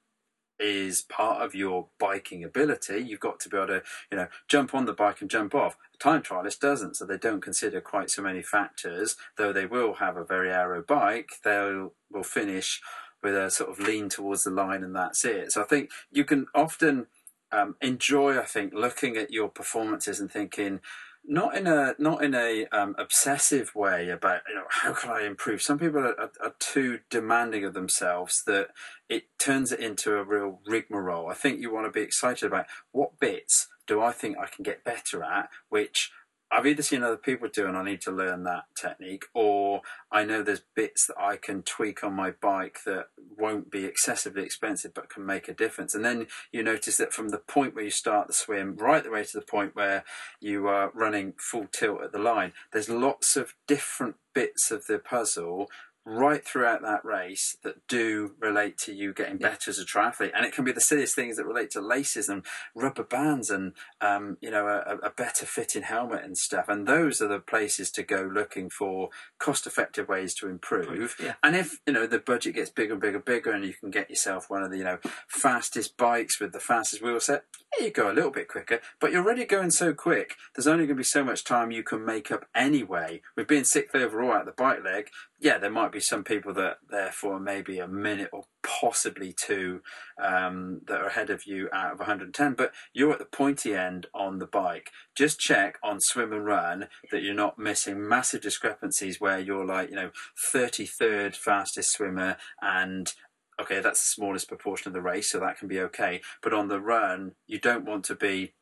[0.59, 2.99] is part of your biking ability.
[2.99, 5.77] You've got to be able to, you know, jump on the bike and jump off.
[5.93, 9.15] The time trialist doesn't, so they don't consider quite so many factors.
[9.37, 12.81] Though they will have a very aero bike, they will finish
[13.23, 15.51] with a sort of lean towards the line, and that's it.
[15.51, 17.07] So I think you can often
[17.51, 20.79] um, enjoy, I think, looking at your performances and thinking,
[21.25, 25.25] not in a not in a um, obsessive way about you know how can I
[25.25, 25.61] improve.
[25.61, 28.69] Some people are, are, are, too demanding of themselves that
[29.09, 31.29] it turns it into a real rigmarole.
[31.29, 34.63] I think you want to be excited about what bits do I think I can
[34.63, 36.11] get better at, which
[36.51, 39.81] I've either seen other people do and I need to learn that technique, or
[40.11, 44.43] I know there's bits that I can tweak on my bike that won't be excessively
[44.43, 45.93] expensive but can make a difference.
[45.93, 49.11] And then you notice that from the point where you start the swim right the
[49.11, 50.03] way to the point where
[50.39, 54.99] you are running full tilt at the line, there's lots of different bits of the
[54.99, 55.69] puzzle
[56.09, 60.31] right throughout that race that do relate to you getting better as a triathlete.
[60.35, 62.43] And it can be the silliest things that relate to laces and
[62.73, 66.67] rubber bands and, um, you know, a, a, better fitting helmet and stuff.
[66.67, 71.15] And those are the places to go looking for cost effective ways to improve.
[71.21, 71.35] Yeah.
[71.43, 73.91] And if, you know, the budget gets bigger and bigger and bigger and you can
[73.91, 74.97] get yourself one of the, you know,
[75.27, 77.43] fastest bikes with the fastest wheel set,
[77.77, 80.35] yeah, you go a little bit quicker, but you're already going so quick.
[80.55, 83.21] There's only going to be so much time you can make up anyway.
[83.35, 85.09] With being sixth overall at the bike leg,
[85.41, 89.81] yeah, there might be some people that therefore maybe a minute or possibly two
[90.21, 94.07] um, that are ahead of you out of 110, but you're at the pointy end
[94.13, 94.91] on the bike.
[95.15, 99.89] Just check on swim and run that you're not missing massive discrepancies where you're like,
[99.89, 100.11] you know,
[100.53, 103.13] 33rd fastest swimmer and
[103.61, 106.21] okay, that's the smallest proportion of the race, so that can be okay.
[106.41, 108.53] But on the run, you don't want to be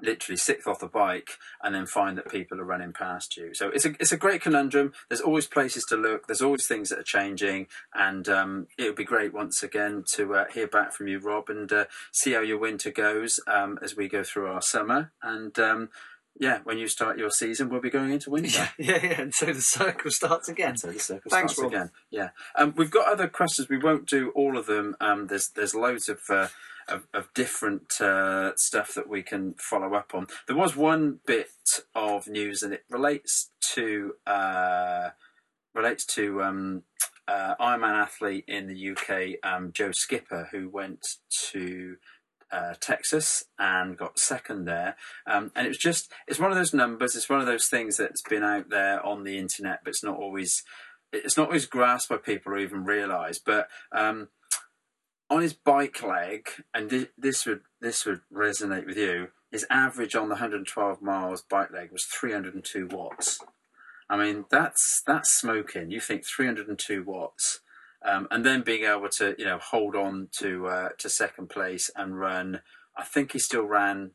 [0.00, 1.30] literally sixth off the bike
[1.62, 3.54] and then find that people are running past you.
[3.54, 4.92] So it's a it's a great conundrum.
[5.08, 6.26] There's always places to look.
[6.26, 10.34] There's always things that are changing, and um, it would be great once again to
[10.34, 13.96] uh, hear back from you, Rob, and uh, see how your winter goes um, as
[13.96, 15.12] we go through our summer.
[15.22, 15.88] And um,
[16.40, 18.68] yeah, when you start your season, we'll be going into winter.
[18.78, 20.76] Yeah, yeah, and so the circle starts again.
[20.76, 21.72] So the circle Thanks, starts Rob.
[21.72, 21.90] again.
[22.10, 23.68] Yeah, um, we've got other questions.
[23.68, 24.96] We won't do all of them.
[25.00, 26.48] Um, there's there's loads of, uh,
[26.88, 30.26] of of different uh, stuff that we can follow up on.
[30.46, 31.50] There was one bit
[31.94, 35.10] of news, and it relates to uh,
[35.74, 36.82] relates to um,
[37.28, 41.06] uh, Ironman athlete in the UK, um, Joe Skipper, who went
[41.50, 41.96] to
[42.50, 44.96] uh, Texas and got second there.
[45.26, 47.98] Um, and it was just, it's one of those numbers, it's one of those things
[47.98, 50.62] that's been out there on the internet, but it's not always,
[51.12, 53.42] it's not always grasped by people or even realised.
[53.44, 54.28] But um,
[55.30, 60.14] on his bike leg, and thi- this would this would resonate with you, his average
[60.14, 63.40] on the 112 miles bike leg was 302 watts.
[64.10, 65.90] I mean, that's that's smoking.
[65.90, 67.60] You think 302 watts,
[68.02, 71.90] um, and then being able to you know hold on to uh, to second place
[71.94, 72.60] and run.
[72.96, 74.12] I think he still ran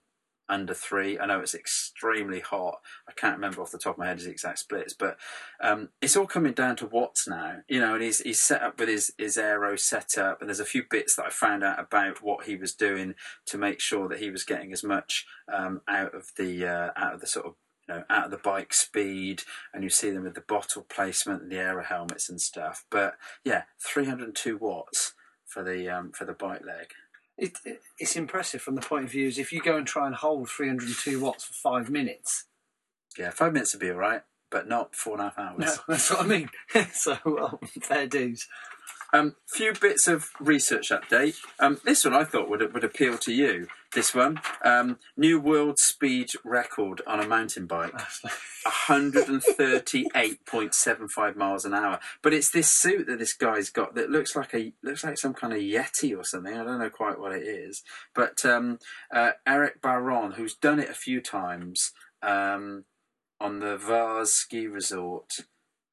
[0.50, 1.18] under three.
[1.18, 2.80] I know it's extremely hot.
[3.08, 5.18] I can't remember off the top of my head his exact splits, but
[5.62, 7.58] um, it's all coming down to watts now.
[7.68, 10.66] You know, and he's he's set up with his his aero setup, and there's a
[10.66, 13.16] few bits that I found out about what he was doing
[13.48, 17.14] to make sure that he was getting as much um, out of the uh, out
[17.14, 17.56] of the sort of
[17.88, 21.44] you know, out of the bike speed, and you see them with the bottle placement
[21.44, 22.86] and the aero helmets and stuff.
[22.90, 25.14] But yeah, 302 watts
[25.46, 26.94] for the um, for the bike leg.
[27.38, 30.06] It, it, it's impressive from the point of view is if you go and try
[30.06, 32.46] and hold 302 watts for five minutes.
[33.18, 34.22] Yeah, five minutes would be all right,
[34.52, 35.60] but not four and a half hours.
[35.60, 36.50] No, that's what I mean.
[36.94, 38.48] so well, fair dues.
[39.14, 41.36] Um, few bits of research update.
[41.60, 43.68] Um, this one I thought would would appeal to you.
[43.94, 47.94] This one, um, new world speed record on a mountain bike,
[48.66, 52.00] 138.75 miles an hour.
[52.24, 55.36] But it's this suit that this guy's got that looks like a looks like some
[55.36, 56.58] kind of yeti or something.
[56.58, 57.84] I don't know quite what it is.
[58.16, 58.80] But um,
[59.14, 61.92] uh, Eric Barone, who's done it a few times
[62.24, 62.86] um,
[63.40, 65.42] on the Vars ski resort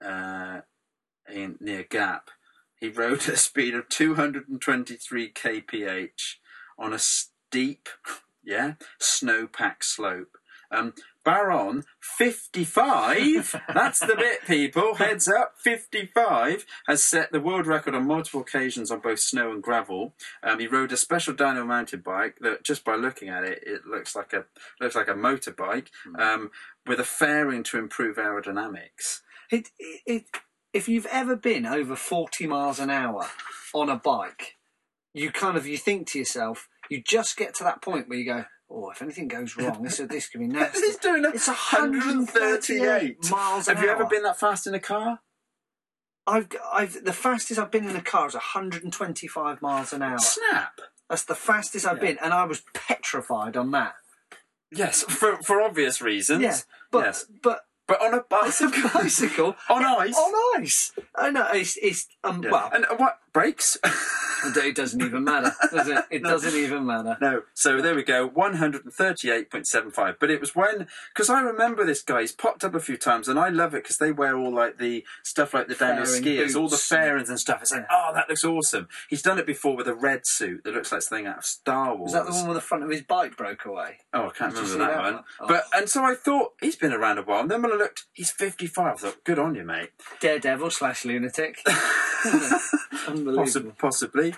[0.02, 0.62] uh,
[1.30, 2.30] in near Gap.
[2.78, 6.36] He rode at a speed of 223 kph
[6.78, 6.98] on a
[7.50, 7.88] steep,
[8.44, 10.38] yeah, snowpack slope.
[10.70, 10.94] Um,
[11.24, 18.06] Barone, 55, that's the bit, people, heads up, 55, has set the world record on
[18.06, 20.14] multiple occasions on both snow and gravel.
[20.44, 23.84] Um, he rode a special dyno mountain bike that, just by looking at it, it
[23.84, 24.44] looks like a
[24.80, 26.52] looks like a motorbike um,
[26.86, 29.22] with a fairing to improve aerodynamics.
[29.50, 30.24] It, it, it,
[30.72, 33.26] if you've ever been over 40 miles an hour
[33.74, 34.56] on a bike,
[35.12, 38.24] you kind of you think to yourself, you just get to that point where you
[38.26, 40.80] go, oh, if anything goes wrong, this this could be nasty.
[40.80, 41.34] He's doing it.
[41.34, 45.20] It's 138 miles an Have you ever been that fast in a car?
[46.26, 50.18] I've, I've the fastest I've been in a car is 125 miles an hour.
[50.18, 50.80] Snap.
[51.08, 52.10] That's the fastest I've Yeah.
[52.10, 53.94] been, and I was petrified on that.
[54.70, 56.42] Yes, for for obvious reasons.
[56.42, 56.56] Yeah,
[56.92, 60.16] but yes, but but on a bicycle, bicycle on ice.
[60.16, 60.92] on ice.
[61.16, 62.50] I know it's it's um Yeah.
[62.52, 63.78] well and what brakes?
[64.44, 66.04] it doesn't even matter, does it?
[66.10, 67.16] It doesn't even matter.
[67.20, 67.42] no.
[67.54, 70.16] So there we go, one hundred and thirty-eight point seven five.
[70.18, 72.22] But it was when because I remember this guy.
[72.22, 74.78] He's popped up a few times, and I love it because they wear all like
[74.78, 77.62] the stuff like the downhill skiers, all the fairings and stuff.
[77.62, 78.88] It's like, oh, that looks awesome.
[79.08, 81.94] He's done it before with a red suit that looks like something out of Star
[81.96, 82.12] Wars.
[82.12, 83.98] Was that the one where the front of his bike broke away?
[84.12, 85.14] Oh, I can't Did remember see that, one.
[85.14, 85.24] one?
[85.40, 85.46] Oh.
[85.48, 87.40] But and so I thought he's been around a while.
[87.40, 88.94] And then when I looked, he's fifty-five.
[88.94, 89.90] I thought, good on you, mate.
[90.20, 91.58] Daredevil slash lunatic.
[93.20, 93.72] Unbelievable.
[93.72, 94.34] Possi- possibly,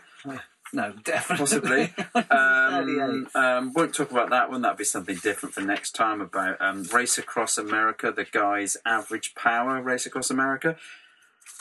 [0.72, 1.36] No, definitely.
[1.38, 1.94] possibly.
[2.30, 4.62] um, um, won't talk about that one.
[4.62, 6.20] That'll be something different for next time.
[6.20, 9.80] About um, Race Across America, the guy's average power.
[9.82, 10.76] Race Across America.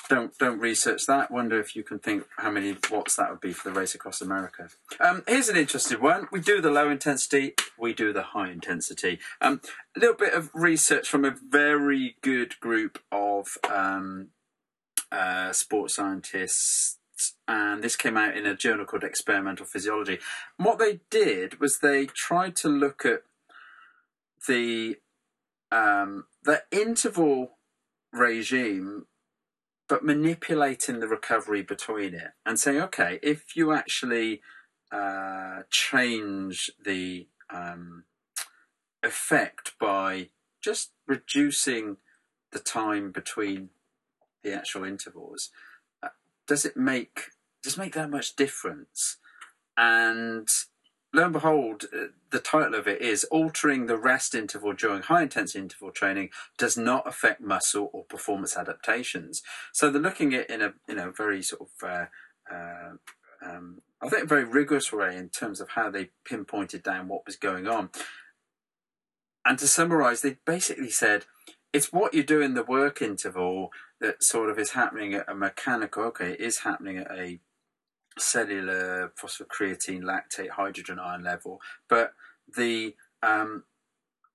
[0.10, 1.32] Don't don't research that.
[1.32, 4.20] Wonder if you can think how many watts that would be for the race across
[4.22, 4.68] America.
[5.00, 6.28] Um, here's an interesting one.
[6.32, 7.54] We do the low intensity.
[7.78, 9.20] We do the high intensity.
[9.40, 9.62] Um,
[9.96, 14.30] a little bit of research from a very good group of um,
[15.14, 16.98] uh, sports scientists,
[17.48, 20.20] and this came out in a journal called Experimental Physiology.
[20.58, 23.24] What they did was they tried to look at
[24.48, 24.98] the
[25.72, 27.58] um, the interval
[28.12, 29.06] regime
[29.92, 34.42] but manipulating the recovery between it and saying, okay, if you actually
[34.90, 38.06] uh, change the um,
[39.04, 40.30] effect by
[40.62, 41.98] just reducing
[42.54, 43.68] the time between
[44.44, 45.50] the actual intervals,
[46.52, 47.30] does it make
[47.64, 49.16] does it make that much difference?
[49.78, 50.50] And
[51.14, 55.22] lo and behold, uh, the title of it is Altering the Rest Interval During High
[55.22, 59.42] Intensity Interval Training Does Not Affect Muscle or Performance Adaptations.
[59.72, 62.06] So they're looking at it in a you know very sort of uh,
[62.54, 62.92] uh,
[63.50, 67.26] um, I think a very rigorous way in terms of how they pinpointed down what
[67.26, 67.92] was going on.
[69.46, 71.24] And to summarise, they basically said
[71.72, 73.72] it's what you do in the work interval
[74.02, 76.04] that sort of is happening at a mechanical.
[76.06, 77.40] Okay, it is happening at a
[78.20, 82.14] cellular phosphocreatine lactate hydrogen ion level, but
[82.58, 83.64] the um,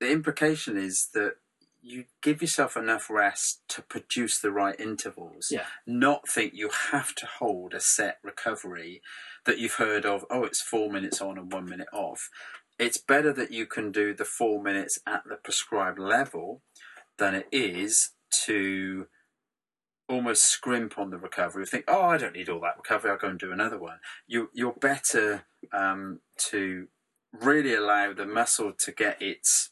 [0.01, 1.35] the implication is that
[1.83, 5.49] you give yourself enough rest to produce the right intervals.
[5.53, 5.67] Yeah.
[5.87, 9.03] Not think you have to hold a set recovery
[9.45, 10.25] that you've heard of.
[10.29, 12.29] Oh, it's four minutes on and one minute off.
[12.79, 16.61] It's better that you can do the four minutes at the prescribed level
[17.19, 18.11] than it is
[18.47, 19.07] to
[20.09, 21.67] almost scrimp on the recovery.
[21.67, 23.11] Think, oh, I don't need all that recovery.
[23.11, 23.99] I'll go and do another one.
[24.27, 26.89] You you're better um, to
[27.33, 29.71] really allow the muscle to get its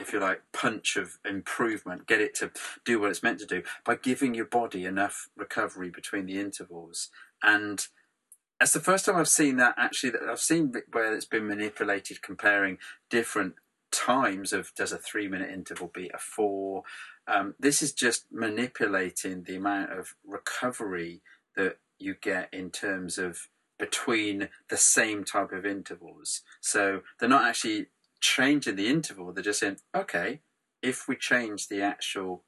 [0.00, 2.50] if you like, punch of improvement, get it to
[2.84, 7.08] do what it's meant to do by giving your body enough recovery between the intervals.
[7.42, 7.86] And
[8.60, 12.22] it's the first time I've seen that actually, that I've seen where it's been manipulated
[12.22, 12.78] comparing
[13.10, 13.54] different
[13.96, 16.82] times of does a three minute interval beat a four.
[17.26, 21.22] Um, this is just manipulating the amount of recovery
[21.56, 26.42] that you get in terms of between the same type of intervals.
[26.60, 27.86] So they're not actually
[28.20, 29.32] changing the interval.
[29.32, 30.40] They're just saying, okay,
[30.82, 32.44] if we change the actual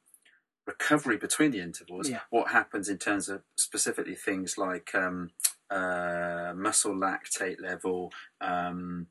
[0.66, 2.20] recovery between the intervals, Yeah.
[2.30, 5.30] what happens in terms of specifically things like um,
[5.70, 9.06] uh, muscle lactate level um,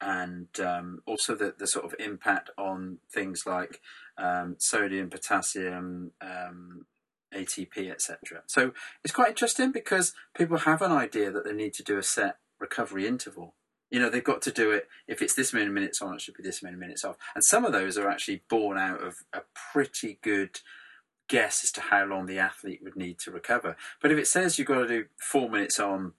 [0.00, 3.80] and um, also the, the sort of impact on things like
[4.16, 6.86] um, sodium, potassium, um,
[7.34, 8.42] ATP, etc.
[8.46, 8.72] So
[9.04, 12.38] it's quite interesting because people have an idea that they need to do a set
[12.58, 13.54] recovery interval.
[13.90, 14.88] You know, they've got to do it.
[15.08, 17.16] If it's this many minutes on, it should be this many minutes off.
[17.34, 19.40] And some of those are actually born out of a
[19.72, 20.60] pretty good
[21.28, 23.76] guess as to how long the athlete would need to recover.
[24.00, 26.12] But if it says you've got to do four minutes on,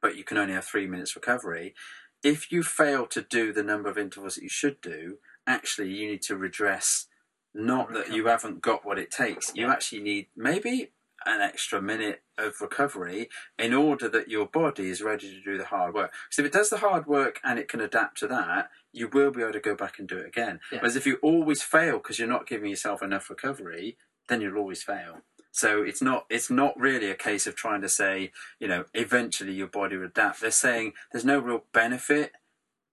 [0.00, 1.74] but you can only have three minutes recovery,
[2.22, 6.08] if you fail to do the number of intervals that you should do, actually you
[6.10, 7.06] need to redress
[7.54, 9.52] not that you haven't got what it takes.
[9.54, 10.92] You actually need maybe
[11.26, 15.64] an extra minute of recovery in order that your body is ready to do the
[15.64, 16.12] hard work.
[16.28, 19.30] Because if it does the hard work and it can adapt to that, you will
[19.30, 20.60] be able to go back and do it again.
[20.70, 20.78] Yeah.
[20.78, 23.96] Whereas if you always fail because you're not giving yourself enough recovery,
[24.28, 25.22] then you'll always fail.
[25.50, 29.52] So it's not it's not really a case of trying to say, you know, eventually
[29.52, 30.40] your body will adapt.
[30.40, 32.32] They're saying there's no real benefit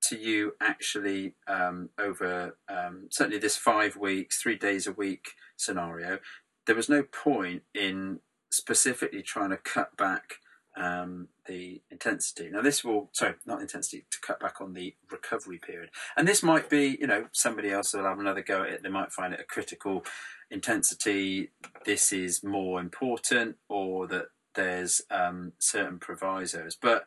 [0.03, 6.19] to you actually um, over um, certainly this five weeks, three days a week scenario.
[6.65, 8.19] There was no point in
[8.51, 10.35] specifically trying to cut back
[10.77, 12.49] um, the intensity.
[12.49, 15.89] Now, this will, sorry, not intensity, to cut back on the recovery period.
[16.17, 18.83] And this might be, you know, somebody else will have another go at it.
[18.83, 20.03] They might find it a critical
[20.49, 21.51] intensity.
[21.85, 26.77] This is more important, or that there's um, certain provisos.
[26.81, 27.05] But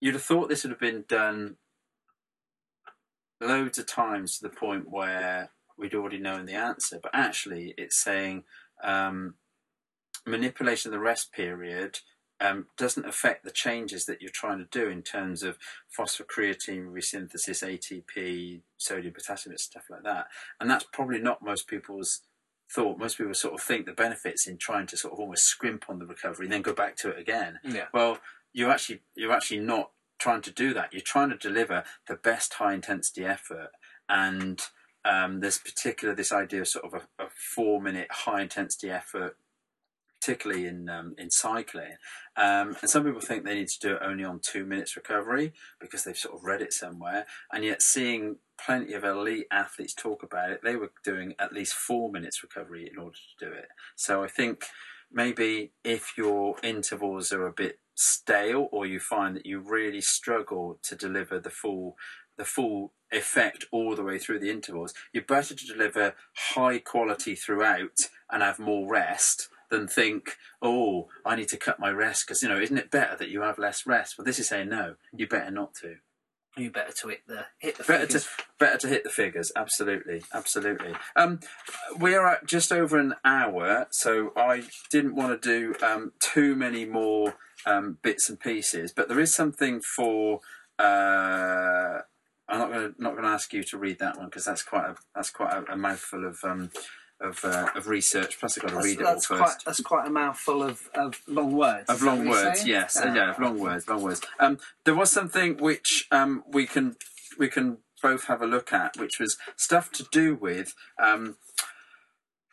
[0.00, 1.56] you'd have thought this would have been done
[3.40, 6.98] loads of times to the point where we'd already known the answer.
[7.02, 8.44] But actually, it's saying
[8.82, 9.34] um,
[10.26, 12.00] manipulation of the rest period
[12.40, 15.58] um, doesn't affect the changes that you're trying to do in terms of
[15.96, 20.26] phosphocreatine resynthesis, ATP, sodium, potassium, and stuff like that.
[20.58, 22.22] And that's probably not most people's
[22.70, 22.98] thought.
[22.98, 25.98] Most people sort of think the benefits in trying to sort of almost scrimp on
[25.98, 27.58] the recovery and then go back to it again.
[27.64, 27.86] Yeah.
[27.92, 28.18] Well,
[28.52, 30.92] you're actually you're actually not trying to do that.
[30.92, 33.70] You're trying to deliver the best high intensity effort,
[34.08, 34.60] and
[35.04, 39.36] um, there's particular this idea of sort of a, a four minute high intensity effort,
[40.20, 41.96] particularly in um, in cycling.
[42.36, 45.52] Um, and some people think they need to do it only on two minutes recovery
[45.80, 47.26] because they've sort of read it somewhere.
[47.52, 51.74] And yet, seeing plenty of elite athletes talk about it, they were doing at least
[51.74, 53.68] four minutes recovery in order to do it.
[53.96, 54.66] So I think
[55.12, 60.78] maybe if your intervals are a bit stale or you find that you really struggle
[60.82, 61.96] to deliver the full
[62.38, 66.14] the full effect all the way through the intervals you're better to deliver
[66.54, 71.90] high quality throughout and have more rest than think oh i need to cut my
[71.90, 74.48] rest because you know isn't it better that you have less rest well this is
[74.48, 75.96] saying no you better not to
[76.56, 78.24] You better to hit the hit the better figures.
[78.24, 79.52] to better to hit the figures.
[79.54, 80.94] Absolutely, absolutely.
[81.14, 81.38] Um,
[81.98, 86.56] we are at just over an hour, so I didn't want to do um, too
[86.56, 87.34] many more
[87.66, 88.92] um, bits and pieces.
[88.92, 90.40] But there is something for.
[90.76, 92.00] Uh,
[92.48, 94.64] I'm not going to not going to ask you to read that one because that's
[94.64, 96.70] quite a that's quite a, a mouthful of um,
[97.20, 98.38] of uh, of research.
[98.38, 99.40] Plus, I've got to That's, read it all that's first.
[99.42, 101.88] quite that's quite a mouthful of, of long words.
[101.88, 103.14] Of is that what long words, yes, uh, Ah.
[103.14, 104.20] yeah, of long words, long words.
[104.38, 106.96] Um, there was something which um, we can
[107.38, 111.36] we can both have a look at, which was stuff to do with um,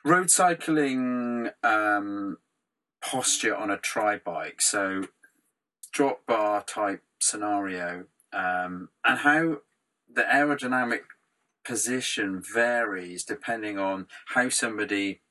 [0.03, 2.37] road cycling um,
[3.01, 4.61] posture on a tri bike.
[4.61, 5.05] So
[5.93, 9.57] drop bar type scenario, um, and how
[10.13, 11.01] the aerodynamic
[11.67, 15.21] position varies depending on how somebody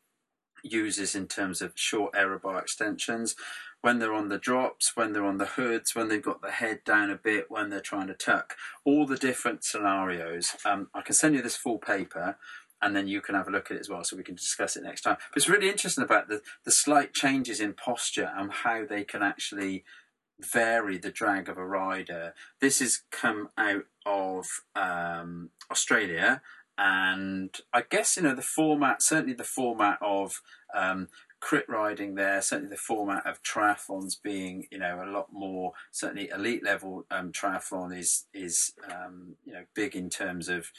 [0.62, 3.34] uses in terms of short aero bar extensions.
[3.80, 6.80] When they're on the drops when they're on the hoods when they've got the head
[6.84, 10.56] down a bit when they're trying to tuck all the different scenarios.
[10.64, 12.36] Um, i can send you this full paper
[12.82, 14.76] and then you can have a look at it as well so we can discuss
[14.76, 15.16] it next time.
[15.30, 19.22] But it's really interesting about the, the slight changes in posture and how they can
[19.22, 19.84] actually
[20.40, 26.42] vary the drag of a rider this has come out of um, australia
[26.78, 30.42] and I guess you know the format, certainly the format of
[30.74, 31.08] um,
[31.40, 36.28] crit riding there, certainly the format of triathlons being you know a lot more certainly
[36.28, 40.70] elite level um, triathlon is is um, you know big in terms of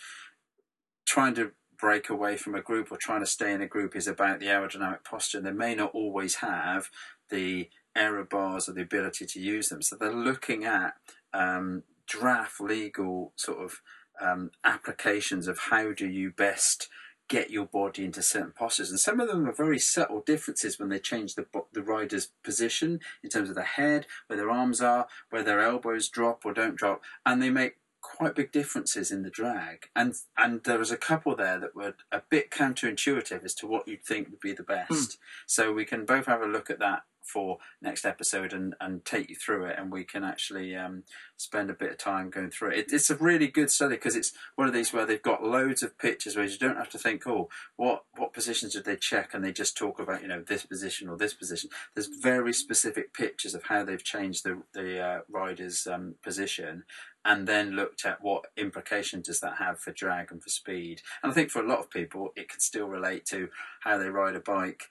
[1.05, 4.07] trying to break away from a group or trying to stay in a group is
[4.07, 5.41] about the aerodynamic posture.
[5.41, 6.89] They may not always have
[7.29, 10.95] the aero bars or the ability to use them, so they're looking at
[11.33, 13.81] um, draft legal sort of
[14.21, 16.89] um, applications of how do you best
[17.29, 20.89] get your body into certain postures, and some of them are very subtle differences when
[20.89, 25.07] they change the the rider's position in terms of the head, where their arms are,
[25.29, 29.29] where their elbows drop or don't drop, and they make quite big differences in the
[29.29, 29.89] drag.
[29.95, 33.87] And and there was a couple there that were a bit counterintuitive as to what
[33.87, 35.17] you'd think would be the best.
[35.45, 39.29] So we can both have a look at that for next episode and, and take
[39.29, 41.03] you through it and we can actually um,
[41.35, 42.79] spend a bit of time going through it.
[42.79, 45.83] it it's a really good study because it's one of these where they've got loads
[45.83, 49.33] of pictures where you don't have to think oh what what positions did they check
[49.33, 53.13] and they just talk about you know this position or this position there's very specific
[53.13, 56.83] pictures of how they've changed the, the uh, rider's um, position
[57.25, 61.31] and then looked at what implication does that have for drag and for speed and
[61.31, 63.49] I think for a lot of people it can still relate to
[63.81, 64.83] how they ride a bike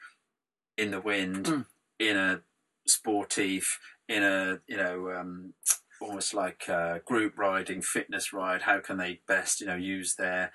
[0.77, 1.65] in the wind Mm.
[1.99, 2.41] In a
[2.87, 3.79] sportive,
[4.09, 5.55] in a you know um,
[6.01, 8.63] almost like uh, group riding, fitness ride.
[8.63, 10.53] How can they best you know use their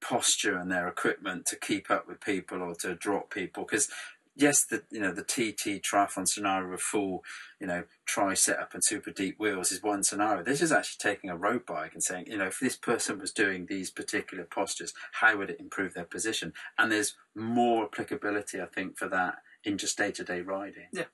[0.00, 3.64] posture and their equipment to keep up with people or to drop people?
[3.64, 3.88] Because
[4.36, 7.22] yes, the you know the TT triathlon scenario of full
[7.60, 10.42] you know tri setup and super deep wheels is one scenario.
[10.42, 13.32] This is actually taking a road bike and saying you know if this person was
[13.32, 16.52] doing these particular postures, how would it improve their position?
[16.78, 20.88] And there's more applicability, I think, for that in just day to day riding.
[20.92, 21.04] Yeah.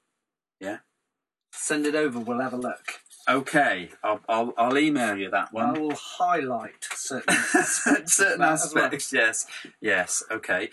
[0.60, 0.78] Yeah.
[1.52, 2.18] Send it over.
[2.18, 3.00] We'll have a look.
[3.28, 5.76] Okay, I'll, I'll, I'll email you that one.
[5.76, 8.14] I will highlight certain aspects.
[8.14, 8.84] Certain of that as well.
[8.84, 9.46] aspects, yes,
[9.80, 10.22] yes.
[10.30, 10.68] Okay,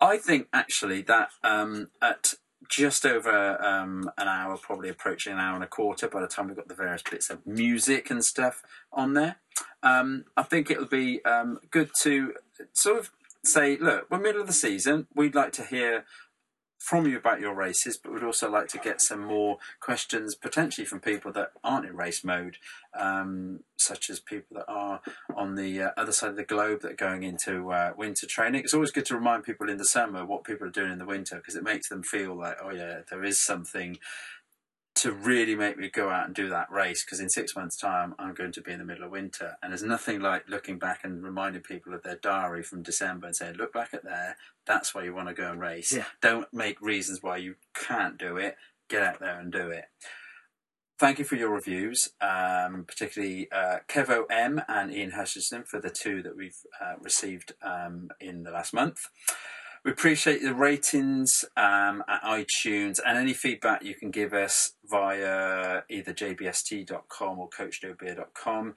[0.00, 2.34] I think actually that um, at
[2.68, 6.46] just over um, an hour, probably approaching an hour and a quarter, by the time
[6.46, 9.36] we've got the various bits of music and stuff on there,
[9.82, 12.34] um, I think it would be um, good to
[12.72, 13.10] sort of
[13.44, 15.06] say, look, we're middle of the season.
[15.14, 16.04] We'd like to hear
[16.80, 20.86] from you about your races, but we'd also like to get some more questions potentially
[20.86, 22.56] from people that aren't in race mode,
[22.98, 25.02] um, such as people that are
[25.36, 28.62] on the uh, other side of the globe that are going into uh, winter training.
[28.62, 31.04] It's always good to remind people in the summer what people are doing in the
[31.04, 33.98] winter because it makes them feel like, oh yeah, there is something
[34.96, 38.14] to really make me go out and do that race because in six months' time
[38.18, 41.00] I'm going to be in the middle of winter, and there's nothing like looking back
[41.04, 44.36] and reminding people of their diary from December and saying, look back at there.
[44.66, 45.92] That's why you want to go and race.
[45.92, 46.04] Yeah.
[46.20, 48.56] Don't make reasons why you can't do it.
[48.88, 49.84] Get out there and do it.
[50.98, 55.88] Thank you for your reviews, um, particularly uh, Kevo M and Ian Hutchinson for the
[55.88, 58.98] two that we've uh, received um, in the last month.
[59.84, 65.82] We appreciate the ratings um, at iTunes and any feedback you can give us via
[65.88, 68.74] either jbst.com or coachjoebeer.com.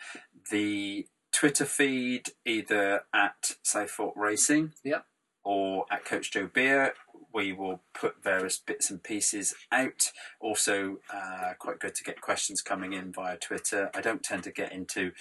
[0.49, 5.05] The Twitter feed either at Southfork Racing Yep.
[5.43, 6.93] or at Coach Joe Beer.
[7.34, 10.11] We will put various bits and pieces out.
[10.39, 13.89] Also, uh, quite good to get questions coming in via Twitter.
[13.93, 15.11] I don't tend to get into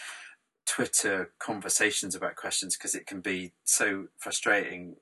[0.64, 4.96] Twitter conversations about questions because it can be so frustrating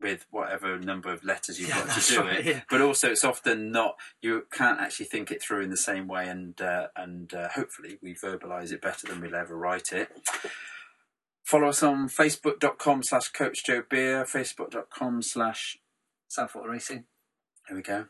[0.00, 2.46] with whatever number of letters you've Yeah, got to do right, it.
[2.46, 2.60] yeah.
[2.70, 6.28] But also, it's often not you can't actually think it through in the same way,
[6.28, 10.08] and uh, and uh, hopefully we verbalise it better than we'll ever write it.
[11.44, 15.78] Follow us on facebook.com slash coach Joe Beer, facebook.com slash
[16.30, 17.04] Southfork Racing.
[17.66, 18.06] here we go.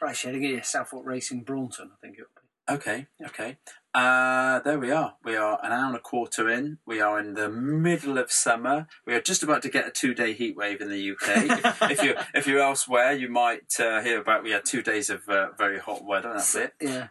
[0.00, 2.26] Right, yeah, Southfork Racing Braunton, I think it.
[2.70, 3.56] Okay, okay.
[3.94, 5.14] Uh, there we are.
[5.24, 6.78] We are an hour and a quarter in.
[6.86, 8.86] We are in the middle of summer.
[9.06, 11.64] We are just about to get a two-day heat wave in the UK.
[11.64, 14.44] if, if you're if you're elsewhere, you might uh, hear about.
[14.44, 16.34] We had two days of uh, very hot weather.
[16.34, 16.74] That's it.
[16.78, 17.08] Yeah.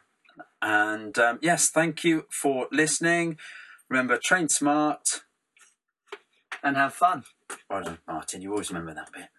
[0.62, 3.38] And um, yes, thank you for listening.
[3.90, 5.22] Remember, train smart.
[6.64, 7.24] And have fun.
[7.70, 8.42] Well done, Martin.
[8.42, 9.30] You always remember that bit.